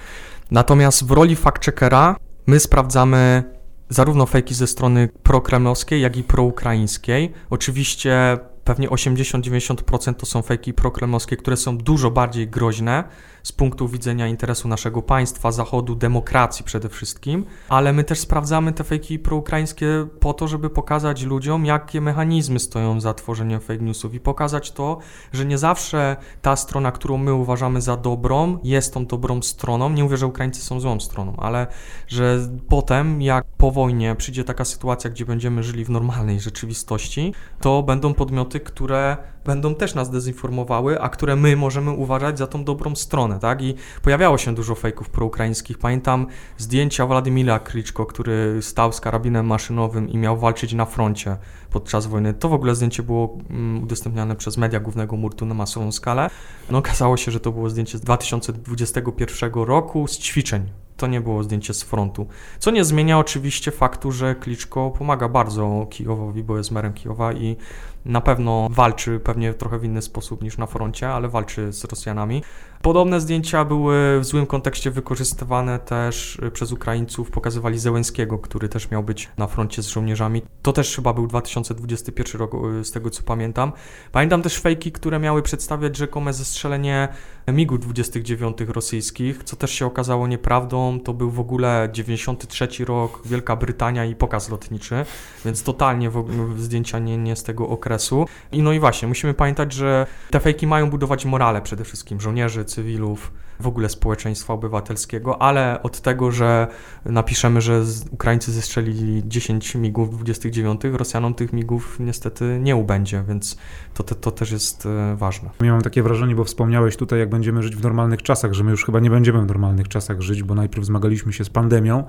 [0.52, 2.16] Natomiast w roli fact-checkera
[2.48, 3.44] my sprawdzamy
[3.90, 7.34] zarówno fejki ze strony prokremlowskiej, jak i proukraińskiej.
[7.50, 13.04] Oczywiście pewnie 80-90% to są fejki prokremlowskie, które są dużo bardziej groźne
[13.50, 18.84] z punktu widzenia interesu naszego państwa, Zachodu, demokracji przede wszystkim, ale my też sprawdzamy te
[18.84, 24.20] fejki proukraińskie po to, żeby pokazać ludziom, jakie mechanizmy stoją za tworzeniem fake newsów i
[24.20, 24.98] pokazać to,
[25.34, 29.90] że nie zawsze ta strona, którą my uważamy za dobrą, jest tą dobrą stroną.
[29.90, 31.68] Nie mówię, że Ukraińcy są złą stroną, ale
[32.08, 37.84] że potem, jak po wojnie przyjdzie taka sytuacja, gdzie będziemy żyli w normalnej rzeczywistości, to
[37.84, 42.96] będą podmioty, które będą też nas dezinformowały, a które my możemy uważać za tą dobrą
[42.96, 43.62] stronę, tak?
[43.62, 45.78] I pojawiało się dużo fejków proukraińskich.
[45.78, 51.38] Pamiętam zdjęcia Władimira Kliczko, który stał z karabinem maszynowym i miał walczyć na froncie
[51.72, 52.34] podczas wojny.
[52.34, 56.30] To w ogóle zdjęcie było mm, udostępniane przez media głównego Murtu na masową skalę.
[56.70, 61.44] No okazało się, że to było zdjęcie z 2021 roku z ćwiczeń to nie było
[61.44, 62.28] zdjęcie z frontu.
[62.60, 67.58] Co nie zmienia oczywiście faktu, że Kliczko pomaga bardzo Kijowowi, bo jest merem Kijowa i
[68.06, 72.44] na pewno walczy pewnie trochę w inny sposób niż na froncie, ale walczy z Rosjanami.
[72.82, 77.32] Podobne zdjęcia były w złym kontekście wykorzystywane też y, przez Ukraińców.
[77.32, 80.42] Pokazywali Zełenskiego, który też miał być na froncie z żołnierzami.
[80.62, 83.72] To też chyba był 2021 rok, y, z tego co pamiętam.
[84.12, 87.08] Pamiętam też fejki, które miały przedstawiać rzekome zestrzelenie
[87.52, 91.00] MiGów 29 rosyjskich, co też się okazało nieprawdą.
[91.00, 95.06] To był w ogóle 93 rok, Wielka Brytania i pokaz lotniczy,
[95.46, 96.12] więc totalnie
[96.58, 98.26] zdjęcia nie, nie z tego okresu.
[98.52, 102.66] I no i właśnie, musimy pamiętać, że te fejki mają budować morale przede wszystkim żołnierzy,
[102.66, 106.68] cywilów, w ogóle społeczeństwa obywatelskiego, ale od tego, że
[107.06, 113.58] napiszemy, że Ukraińcy zestrzelili 10 migów 29, Rosjanom tych migów niestety nie ubędzie, więc
[113.94, 115.50] to, to, to też jest e, ważne.
[115.62, 118.86] Miałem takie wrażenie, bo wspomniałeś tutaj, jak będziemy żyć w normalnych czasach, że my już
[118.86, 122.04] chyba nie będziemy w normalnych czasach żyć, bo najpierw zmagaliśmy się z pandemią.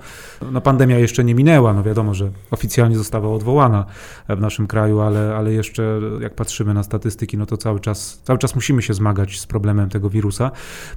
[0.51, 3.85] No pandemia jeszcze nie minęła, no wiadomo, że oficjalnie została odwołana
[4.29, 8.39] w naszym kraju, ale, ale jeszcze jak patrzymy na statystyki, no to cały czas, cały
[8.39, 10.51] czas musimy się zmagać z problemem tego wirusa.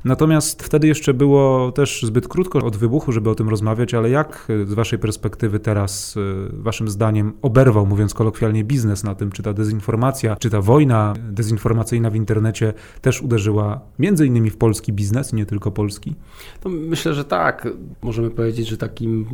[0.04, 4.48] Natomiast wtedy jeszcze było też zbyt krótko od wybuchu, żeby o tym rozmawiać, ale jak
[4.66, 9.52] z waszej perspektywy teraz, e, waszym zdaniem, oberwał, mówiąc kolokwialnie, biznes na tym, czy ta
[9.52, 15.46] dezinformacja, czy ta wojna dezinformacyjna w internecie też uderzyła między innymi w polski biznes, nie
[15.46, 16.14] tylko polski?
[16.61, 17.68] To myślę, że tak.
[18.02, 19.26] Możemy powiedzieć, że takim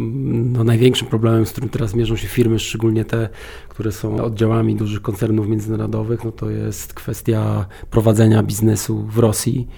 [0.53, 3.29] no, największym problemem, z którym teraz mierzą się firmy, szczególnie te,
[3.69, 9.69] które są oddziałami dużych koncernów międzynarodowych, no to jest kwestia prowadzenia biznesu w Rosji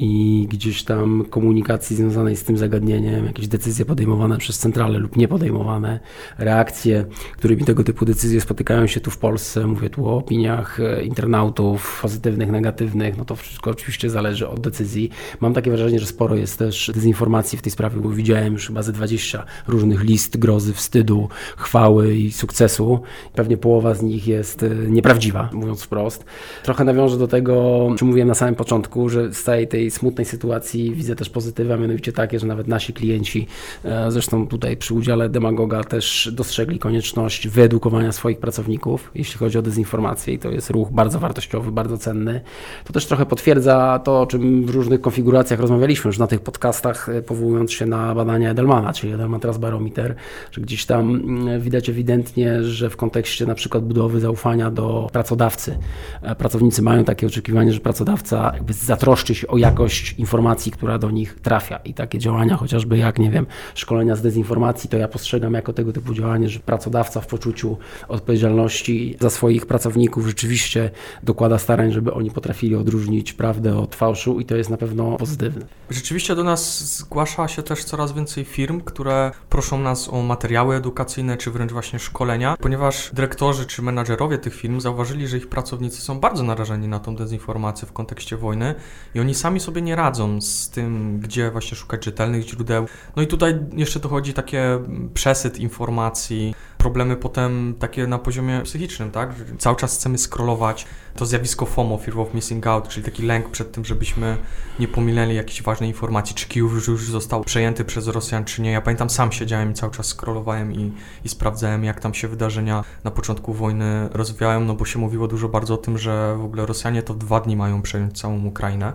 [0.00, 6.00] i gdzieś tam komunikacji związanej z tym zagadnieniem, jakieś decyzje podejmowane przez centralę lub niepodejmowane,
[6.38, 7.04] reakcje,
[7.36, 9.66] którymi tego typu decyzje spotykają się tu w Polsce.
[9.66, 13.16] Mówię tu o opiniach e, internautów, pozytywnych, negatywnych.
[13.16, 15.10] No to wszystko oczywiście zależy od decyzji.
[15.40, 18.82] Mam takie wrażenie, że sporo jest też dezinformacji w tej sprawie, bo widziałem już chyba
[18.82, 23.00] ze 20 różnych list grozy, wstydu, chwały i sukcesu.
[23.34, 26.24] Pewnie połowa z nich jest e, nieprawdziwa, mówiąc wprost.
[26.62, 30.94] Trochę nawiążę do tego, czym mówiłem na samym początku, że z całej tej smutnej sytuacji
[30.94, 33.46] widzę też pozytywy, a mianowicie takie, że nawet nasi klienci,
[33.84, 39.62] e, zresztą tutaj przy udziale demagoga też dostrzegli konieczność wyedukowania swoich pracowników, jeśli chodzi o
[39.62, 42.40] dezinformację i to jest ruch bardzo wartościowy, bardzo cenny.
[42.84, 47.08] To też trochę potwierdza to, o czym w różnych konfiguracjach rozmawialiśmy już na tych podcastach,
[47.08, 50.14] e, powołując się na badania Edelmana, czyli Edelman teraz barometer,
[50.52, 55.78] że gdzieś tam mm, widać ewidentnie, że w kontekście na przykład budowy zaufania do pracodawcy,
[56.22, 60.98] e, pracownicy mają takie oczekiwanie, że pracodawca jakby zatroszczy się o jakość jakość informacji, która
[60.98, 61.76] do nich trafia.
[61.76, 65.92] I takie działania, chociażby jak, nie wiem, szkolenia z dezinformacji, to ja postrzegam jako tego
[65.92, 67.76] typu działanie, że pracodawca w poczuciu
[68.08, 70.90] odpowiedzialności za swoich pracowników rzeczywiście
[71.22, 75.66] dokłada starań, żeby oni potrafili odróżnić prawdę od fałszu i to jest na pewno pozytywne.
[75.90, 81.36] Rzeczywiście do nas zgłasza się też coraz więcej firm, które proszą nas o materiały edukacyjne,
[81.36, 86.20] czy wręcz właśnie szkolenia, ponieważ dyrektorzy czy menadżerowie tych firm zauważyli, że ich pracownicy są
[86.20, 88.74] bardzo narażeni na tą dezinformację w kontekście wojny
[89.14, 92.86] i oni sami sobie nie radzą z tym, gdzie właśnie szukać rzetelnych źródeł.
[93.16, 94.78] No i tutaj jeszcze dochodzi takie
[95.14, 99.34] przesyt informacji, problemy potem takie na poziomie psychicznym, tak?
[99.58, 100.86] Cały czas chcemy scrollować.
[101.16, 104.36] To zjawisko FOMO, Fear of Missing Out, czyli taki lęk przed tym, żebyśmy
[104.78, 108.70] nie pominęli jakiejś ważnej informacji, czy Kijów już został przejęty przez Rosjan, czy nie.
[108.70, 110.92] Ja pamiętam, sam siedziałem i cały czas scrollowałem i,
[111.24, 115.48] i sprawdzałem, jak tam się wydarzenia na początku wojny rozwijają, no bo się mówiło dużo
[115.48, 118.92] bardzo o tym, że w ogóle Rosjanie to w dwa dni mają przejąć całą Ukrainę.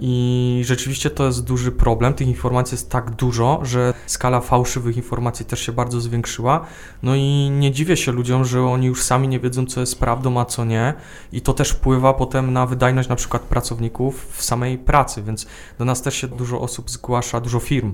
[0.00, 2.14] I rzeczywiście to jest duży problem.
[2.14, 6.66] Tych informacji jest tak dużo, że skala fałszywych informacji też się bardzo zwiększyła.
[7.02, 10.40] No i nie dziwię się ludziom, że oni już sami nie wiedzą, co jest prawdą,
[10.40, 10.94] a co nie.
[11.32, 15.46] I to też wpływa potem na wydajność na przykład pracowników w samej pracy, więc
[15.78, 17.92] do nas też się dużo osób zgłasza, dużo firm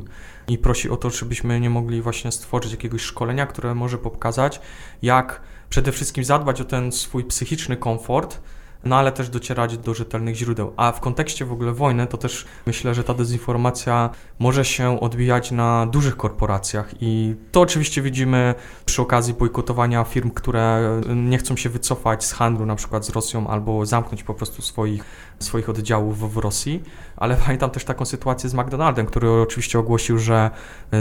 [0.48, 4.60] i prosi o to, żebyśmy nie mogli właśnie stworzyć jakiegoś szkolenia, które może pokazać,
[5.02, 5.40] jak
[5.70, 8.40] przede wszystkim zadbać o ten swój psychiczny komfort,
[8.84, 10.72] no ale też docierać do rzetelnych źródeł.
[10.76, 15.50] A w kontekście w ogóle wojny, to też myślę, że ta dezinformacja może się odbijać
[15.50, 21.68] na dużych korporacjach i to oczywiście widzimy przy okazji bojkotowania firm, które nie chcą się
[21.68, 25.04] wycofać z handlu na przykład z Rosją albo zamknąć po prostu swoich,
[25.38, 26.82] swoich oddziałów w Rosji,
[27.16, 30.50] ale pamiętam też taką sytuację z McDonaldem, który oczywiście ogłosił, że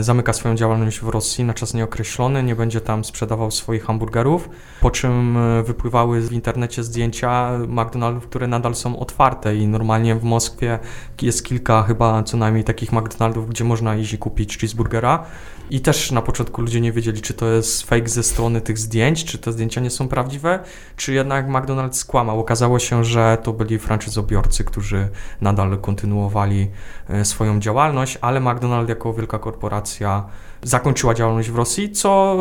[0.01, 4.49] zamyka swoją działalność w Rosji na czas nieokreślony, nie będzie tam sprzedawał swoich hamburgerów,
[4.81, 10.79] po czym wypływały w internecie zdjęcia McDonaldów, które nadal są otwarte i normalnie w Moskwie
[11.21, 15.25] jest kilka chyba co najmniej takich McDonaldów, gdzie można iść i kupić cheeseburgera.
[15.69, 19.25] I też na początku ludzie nie wiedzieli, czy to jest fake ze strony tych zdjęć,
[19.25, 20.59] czy te zdjęcia nie są prawdziwe,
[20.95, 22.39] czy jednak McDonald's skłamał.
[22.39, 25.09] Okazało się, że to byli franczyzobiorcy, którzy
[25.41, 26.71] nadal kontynuowali
[27.09, 30.25] e, swoją działalność, ale McDonald's jako wielka korporacja
[30.63, 32.37] zakończyła działalność w Rosji, co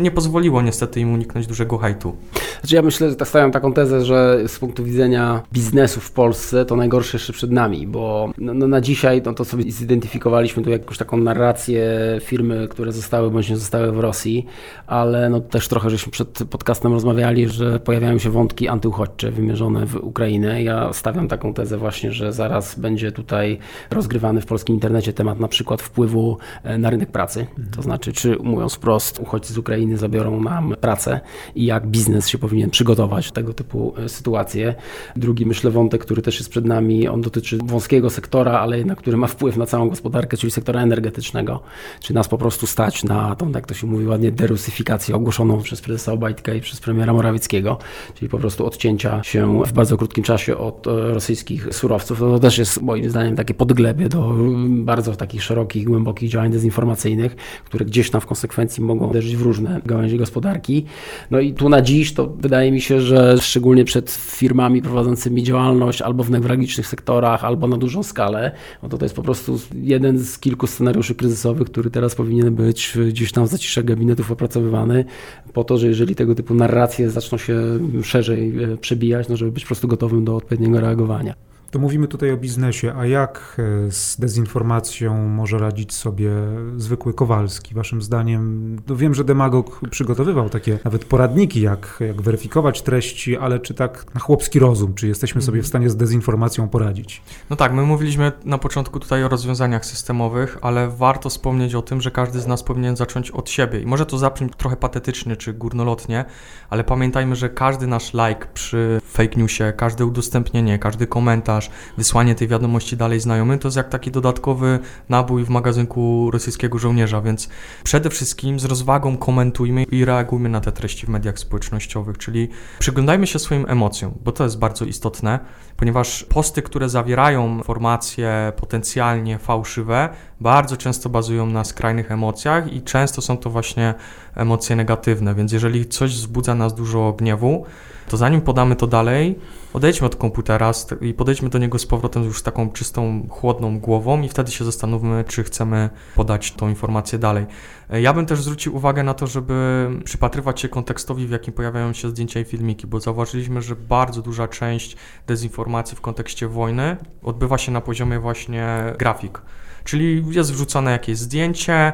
[0.00, 2.16] nie pozwoliło niestety im uniknąć dużego hejtu.
[2.60, 6.76] Znaczy ja myślę, że stawiam taką tezę, że z punktu widzenia biznesu w Polsce to
[6.76, 10.98] najgorsze jeszcze przed nami, bo no, no na dzisiaj no to sobie zidentyfikowaliśmy tu jakąś
[10.98, 11.84] taką narrację
[12.20, 14.46] firmy, które zostały bądź nie zostały w Rosji,
[14.86, 19.96] ale no też trochę żeśmy przed podcastem rozmawiali, że pojawiają się wątki antyuchodźcze wymierzone w
[19.96, 20.62] Ukrainę.
[20.62, 23.58] Ja stawiam taką tezę właśnie, że zaraz będzie tutaj
[23.90, 27.46] rozgrywany w polskim internecie temat na przykład wpływu e, na rynek pracy
[27.76, 31.20] to znaczy, czy mówiąc wprost, uchodźcy z Ukrainy zabiorą nam pracę
[31.54, 34.74] i jak biznes się powinien przygotować tego typu e, sytuacje.
[35.16, 39.16] Drugi, myślę, wątek, który też jest przed nami, on dotyczy wąskiego sektora, ale jednak który
[39.16, 41.60] ma wpływ na całą gospodarkę, czyli sektora energetycznego.
[42.00, 45.80] Czy nas po prostu stać na tą, jak to się mówi ładnie, derusyfikację ogłoszoną przez
[45.80, 47.78] prezesa Obajtka i przez premiera Morawieckiego,
[48.14, 52.18] czyli po prostu odcięcia się w bardzo krótkim czasie od e, rosyjskich surowców.
[52.18, 54.34] To też jest moim zdaniem takie podglebie do
[54.68, 59.80] bardzo takich szerokich, głębokich działań dezinformacyjnych, które gdzieś tam w konsekwencji mogą uderzyć w różne
[59.86, 60.84] gałęzie gospodarki.
[61.30, 66.02] No i tu na dziś to wydaje mi się, że szczególnie przed firmami prowadzącymi działalność
[66.02, 70.18] albo w newralgicznych sektorach, albo na dużą skalę, no to to jest po prostu jeden
[70.18, 75.04] z kilku scenariuszy kryzysowych, który teraz powinien być gdzieś tam w zaciszach gabinetów opracowywany,
[75.52, 79.64] po to, że jeżeli tego typu narracje zaczną się szerzej e, przebijać, no żeby być
[79.64, 81.34] po prostu gotowym do odpowiedniego reagowania.
[81.74, 86.30] To mówimy tutaj o biznesie, a jak e, z dezinformacją może radzić sobie
[86.76, 87.74] zwykły Kowalski?
[87.74, 93.60] Waszym zdaniem, no wiem, że Demagog przygotowywał takie nawet poradniki, jak, jak weryfikować treści, ale
[93.60, 97.22] czy tak na chłopski rozum, czy jesteśmy sobie w stanie z dezinformacją poradzić?
[97.50, 102.00] No tak, my mówiliśmy na początku tutaj o rozwiązaniach systemowych, ale warto wspomnieć o tym,
[102.00, 103.80] że każdy z nas powinien zacząć od siebie.
[103.80, 106.24] I może to zabrzmi trochę patetycznie czy górnolotnie,
[106.70, 111.63] ale pamiętajmy, że każdy nasz like przy fake newsie, każde udostępnienie, każdy komentarz,
[111.98, 117.20] wysłanie tej wiadomości dalej znajomym, to jest jak taki dodatkowy nabój w magazynku rosyjskiego żołnierza,
[117.20, 117.48] więc
[117.84, 122.48] przede wszystkim z rozwagą komentujmy i reagujmy na te treści w mediach społecznościowych, czyli
[122.78, 125.38] przyglądajmy się swoim emocjom, bo to jest bardzo istotne,
[125.76, 130.08] ponieważ posty, które zawierają informacje potencjalnie fałszywe,
[130.40, 133.94] bardzo często bazują na skrajnych emocjach i często są to właśnie
[134.34, 137.64] emocje negatywne, więc jeżeli coś wzbudza nas dużo gniewu,
[138.08, 139.38] to zanim podamy to dalej,
[139.72, 144.22] odejdźmy od komputera i podejdźmy do niego z powrotem już z taką czystą, chłodną głową
[144.22, 147.46] i wtedy się zastanówmy, czy chcemy podać tą informację dalej.
[147.90, 151.92] E, ja bym też zwrócił uwagę na to, żeby przypatrywać się kontekstowi, w jakim pojawiają
[151.92, 157.58] się zdjęcia i filmiki, bo zauważyliśmy, że bardzo duża część dezinformacji w kontekście wojny odbywa
[157.58, 159.42] się na poziomie właśnie grafik.
[159.84, 161.92] Czyli jest wrzucone jakieś zdjęcie,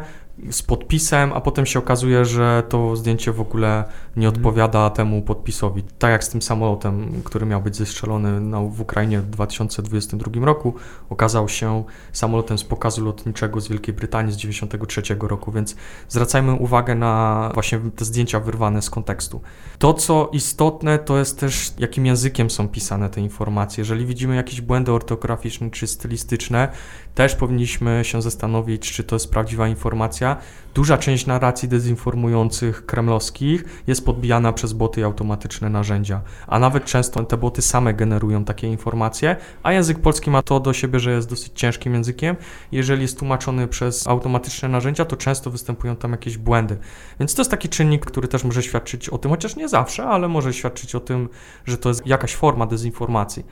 [0.50, 3.84] z podpisem, a potem się okazuje, że to zdjęcie w ogóle
[4.16, 4.36] nie mhm.
[4.36, 5.82] odpowiada temu podpisowi.
[5.98, 10.74] Tak jak z tym samolotem, który miał być zestrzelony na, w Ukrainie w 2022 roku,
[11.10, 15.76] okazał się samolotem z pokazu lotniczego z Wielkiej Brytanii z 1993 roku, więc
[16.08, 19.40] zwracajmy uwagę na właśnie te zdjęcia wyrwane z kontekstu.
[19.78, 23.80] To, co istotne, to jest też, jakim językiem są pisane te informacje.
[23.80, 26.68] Jeżeli widzimy jakieś błędy ortograficzne czy stylistyczne,
[27.14, 30.36] też powinniśmy się zastanowić, czy to jest prawdziwa informacja.
[30.74, 37.24] Duża część narracji dezinformujących kremlowskich jest podbijana przez boty i automatyczne narzędzia, a nawet często
[37.24, 41.28] te boty same generują takie informacje, a język polski ma to do siebie, że jest
[41.28, 42.36] dosyć ciężkim językiem.
[42.72, 46.78] Jeżeli jest tłumaczony przez automatyczne narzędzia, to często występują tam jakieś błędy.
[47.20, 50.28] Więc to jest taki czynnik, który też może świadczyć o tym, chociaż nie zawsze, ale
[50.28, 51.28] może świadczyć o tym,
[51.66, 53.44] że to jest jakaś forma dezinformacji.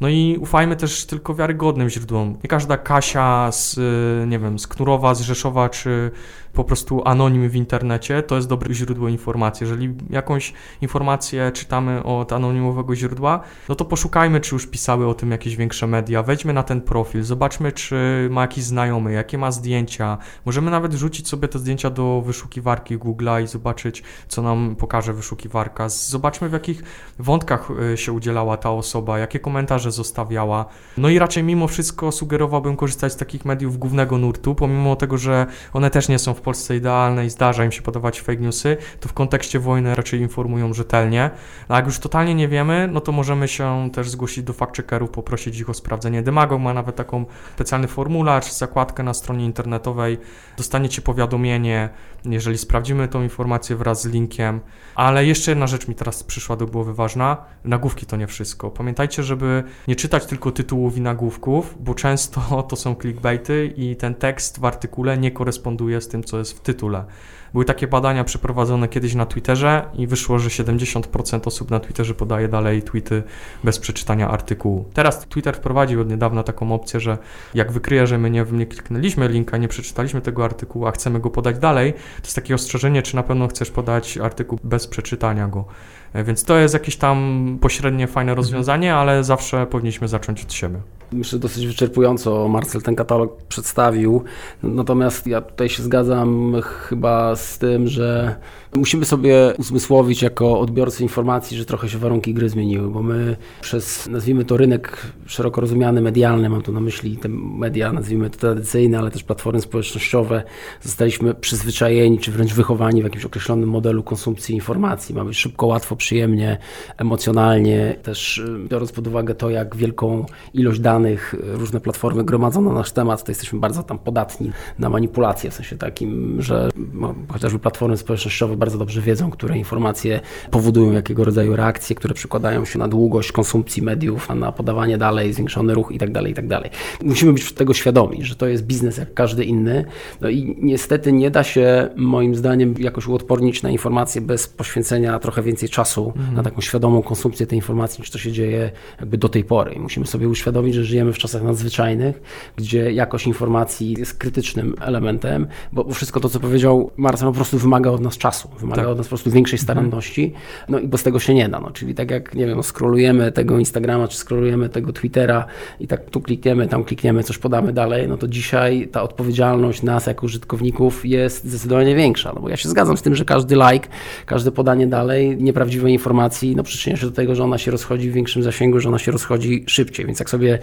[0.00, 2.38] No i ufajmy też tylko wiarygodnym źródłom.
[2.44, 3.80] Nie każda Kasia z,
[4.28, 6.10] nie wiem, z Knurowa, z Rzeszowa czy czy
[6.52, 9.64] po prostu anonim w internecie, to jest dobre źródło informacji.
[9.64, 15.30] Jeżeli jakąś informację czytamy od anonimowego źródła, no to poszukajmy, czy już pisały o tym
[15.30, 16.22] jakieś większe media.
[16.22, 20.18] Wejdźmy na ten profil, zobaczmy, czy ma jakiś znajomy, jakie ma zdjęcia.
[20.46, 25.88] Możemy nawet wrzucić sobie te zdjęcia do wyszukiwarki Google'a i zobaczyć, co nam pokaże wyszukiwarka.
[25.88, 26.82] Zobaczmy, w jakich
[27.18, 30.66] wątkach y, się udzielała ta osoba, jakie komentarze zostawiała.
[30.96, 35.46] No i raczej mimo wszystko sugerowałbym korzystać z takich mediów głównego nurtu, pomimo tego, że
[35.72, 39.08] one też nie są w Polsce idealne i zdarza im się podawać fake newsy, to
[39.08, 41.30] w kontekście wojny raczej informują rzetelnie.
[41.68, 45.60] A jak już totalnie nie wiemy, no to możemy się też zgłosić do fact-checkerów, poprosić
[45.60, 46.22] ich o sprawdzenie.
[46.22, 47.24] Demagog ma nawet taką
[47.54, 50.18] specjalny formularz, zakładkę na stronie internetowej.
[50.56, 51.88] Dostaniecie powiadomienie,
[52.24, 54.60] jeżeli sprawdzimy tą informację wraz z linkiem.
[54.94, 57.36] Ale jeszcze jedna rzecz mi teraz przyszła do głowy ważna.
[57.64, 58.70] Nagłówki to nie wszystko.
[58.70, 62.40] Pamiętajcie, żeby nie czytać tylko tytułów i nagłówków, bo często
[62.70, 66.60] to są clickbaity i ten tekst w artykule nie koresponduje z tym, co jest w
[66.60, 67.04] tytule.
[67.52, 72.48] Były takie badania przeprowadzone kiedyś na Twitterze i wyszło, że 70% osób na Twitterze podaje
[72.48, 73.22] dalej tweety
[73.64, 74.84] bez przeczytania artykułu.
[74.94, 77.18] Teraz Twitter wprowadził od niedawna taką opcję, że
[77.54, 81.30] jak wykryje, że my nie, nie kliknęliśmy linka, nie przeczytaliśmy tego artykułu, a chcemy go
[81.30, 85.64] podać dalej, to jest takie ostrzeżenie, czy na pewno chcesz podać artykuł bez przeczytania go.
[86.12, 90.80] E, więc to jest jakieś tam pośrednie fajne rozwiązanie, ale zawsze powinniśmy zacząć od siebie.
[91.12, 94.22] Myślę, dosyć wyczerpująco Marcel ten katalog przedstawił.
[94.62, 98.36] Natomiast ja tutaj się zgadzam chyba z tym, że
[98.76, 104.06] musimy sobie uzmysłowić jako odbiorcy informacji, że trochę się warunki gry zmieniły, bo my przez,
[104.06, 108.98] nazwijmy to rynek szeroko rozumiany, medialny, mam tu na myśli te media, nazwijmy to tradycyjne,
[108.98, 110.42] ale też platformy społecznościowe,
[110.82, 115.14] zostaliśmy przyzwyczajeni, czy wręcz wychowani w jakimś określonym modelu konsumpcji informacji.
[115.14, 116.58] Mamy szybko, łatwo, przyjemnie,
[116.96, 120.97] emocjonalnie, też y, biorąc pod uwagę to, jak wielką ilość danych
[121.42, 125.76] różne platformy gromadzą na nasz temat, to jesteśmy bardzo tam podatni na manipulacje, w sensie
[125.76, 130.20] takim, że no, chociażby platformy społecznościowe bardzo dobrze wiedzą, które informacje
[130.50, 135.74] powodują jakiego rodzaju reakcje, które przykładają się na długość konsumpcji mediów, na podawanie dalej, zwiększony
[135.74, 136.60] ruch itd., tak itd.
[136.62, 136.72] Tak
[137.02, 139.84] Musimy być tego świadomi, że to jest biznes jak każdy inny.
[140.20, 145.42] No i niestety nie da się moim zdaniem jakoś uodpornić na informacje bez poświęcenia trochę
[145.42, 146.36] więcej czasu mhm.
[146.36, 148.70] na taką świadomą konsumpcję tej informacji, niż to się dzieje
[149.00, 149.72] jakby do tej pory.
[149.72, 152.22] I musimy sobie uświadomić, że żyjemy w czasach nadzwyczajnych,
[152.56, 157.90] gdzie jakość informacji jest krytycznym elementem, bo wszystko to, co powiedział Marcel, po prostu wymaga
[157.90, 158.90] od nas czasu, wymaga tak.
[158.90, 159.64] od nas po prostu większej mhm.
[159.64, 160.32] staranności,
[160.68, 161.60] no i bez tego się nie da.
[161.60, 165.46] No, czyli tak jak, nie wiem, no, scrollujemy tego Instagrama, czy scrollujemy tego Twittera
[165.80, 170.06] i tak tu klikniemy, tam klikniemy, coś podamy dalej, no to dzisiaj ta odpowiedzialność nas
[170.06, 173.88] jako użytkowników jest zdecydowanie większa, no bo ja się zgadzam z tym, że każdy like,
[174.26, 178.12] każde podanie dalej nieprawdziwej informacji, no przyczynia się do tego, że ona się rozchodzi w
[178.12, 180.58] większym zasięgu, że ona się rozchodzi szybciej, więc jak sobie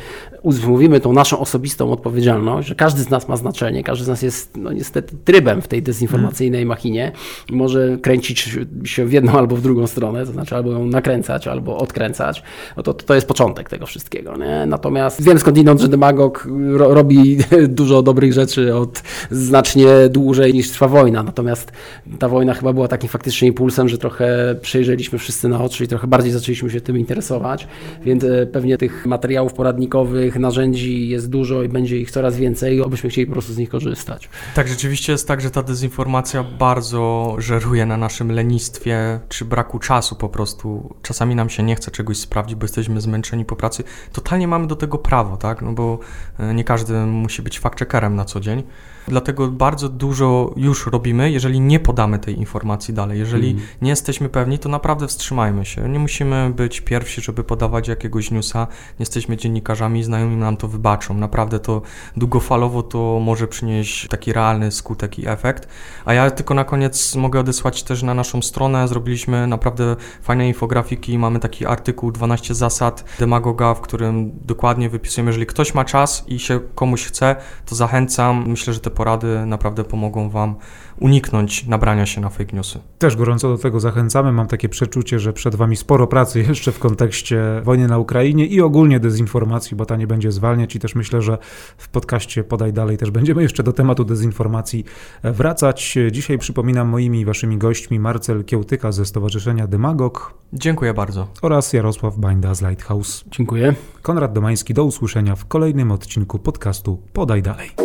[0.68, 4.58] mówimy tą naszą osobistą odpowiedzialność, że każdy z nas ma znaczenie, każdy z nas jest
[4.58, 7.12] no niestety trybem w tej dezinformacyjnej machinie,
[7.52, 11.78] może kręcić się w jedną albo w drugą stronę, to znaczy albo ją nakręcać, albo
[11.78, 12.44] odkręcać,
[12.78, 14.38] no to, to jest początek tego wszystkiego.
[14.38, 14.66] Nie?
[14.66, 17.38] Natomiast wiem skądinąd, że demagog ro, robi
[17.68, 21.72] dużo dobrych rzeczy od znacznie dłużej niż trwa wojna, natomiast
[22.20, 26.08] ta wojna chyba była takim faktycznie impulsem, że trochę przejrzeliśmy wszyscy na oczy i trochę
[26.08, 27.68] bardziej zaczęliśmy się tym interesować,
[28.06, 30.05] więc e, pewnie tych materiałów poradnikowych,
[30.40, 34.30] narzędzi jest dużo i będzie ich coraz więcej, obyśmy chcieli po prostu z nich korzystać.
[34.56, 40.16] Tak, rzeczywiście jest tak, że ta dezinformacja bardzo żeruje na naszym lenistwie czy braku czasu
[40.16, 40.96] po prostu.
[41.02, 43.84] Czasami nam się nie chce czegoś sprawdzić, bo jesteśmy zmęczeni po pracy.
[44.14, 45.62] Totalnie mamy do tego prawo, tak?
[45.62, 46.00] No bo
[46.40, 48.64] e, nie każdy musi być fact-checkerem na co dzień.
[49.08, 53.20] Dlatego bardzo dużo już robimy, jeżeli nie podamy tej informacji dalej.
[53.20, 53.64] Jeżeli mm.
[53.82, 55.90] nie jesteśmy pewni, to naprawdę wstrzymajmy się.
[55.90, 58.68] Nie musimy być pierwsi, żeby podawać jakiegoś newsa.
[58.70, 61.14] Nie jesteśmy dziennikarzami, znajomi nam to wybaczą.
[61.14, 61.82] Naprawdę to
[62.18, 65.68] długofalowo to może przynieść taki realny skutek i efekt.
[66.06, 68.88] A ja tylko na koniec mogę odesłać też na naszą stronę.
[68.88, 71.18] Zrobiliśmy naprawdę fajne infografiki.
[71.18, 76.40] Mamy taki artykuł 12 zasad demagoga, w którym dokładnie wypisujemy, jeżeli ktoś ma czas i
[76.40, 77.36] się komuś chce,
[77.66, 78.44] to zachęcam.
[78.48, 80.56] Myślę, że te porady naprawdę pomogą Wam
[81.00, 82.80] uniknąć nabrania się na fake newsy.
[83.00, 84.32] Też gorąco do tego zachęcamy.
[84.32, 88.62] Mam takie przeczucie, że przed Wami sporo pracy jeszcze w kontekście wojny na Ukrainie i
[88.62, 91.38] ogólnie dezinformacji, bo ta nie będzie zwalniać i też myślę, że
[91.78, 94.86] w podcaście Podaj Dalej też będziemy jeszcze do tematu dezinformacji
[95.24, 95.98] wracać.
[96.12, 100.34] Dzisiaj przypominam moimi i Waszymi gośćmi Marcel Kiełtyka ze Stowarzyszenia Demagog.
[100.54, 101.28] Dziękuję bardzo.
[101.42, 103.24] Oraz Jarosław Bańda z Lighthouse.
[103.32, 103.76] Dziękuję.
[104.02, 107.85] Konrad Domański, do usłyszenia w kolejnym odcinku podcastu Podaj Dalej.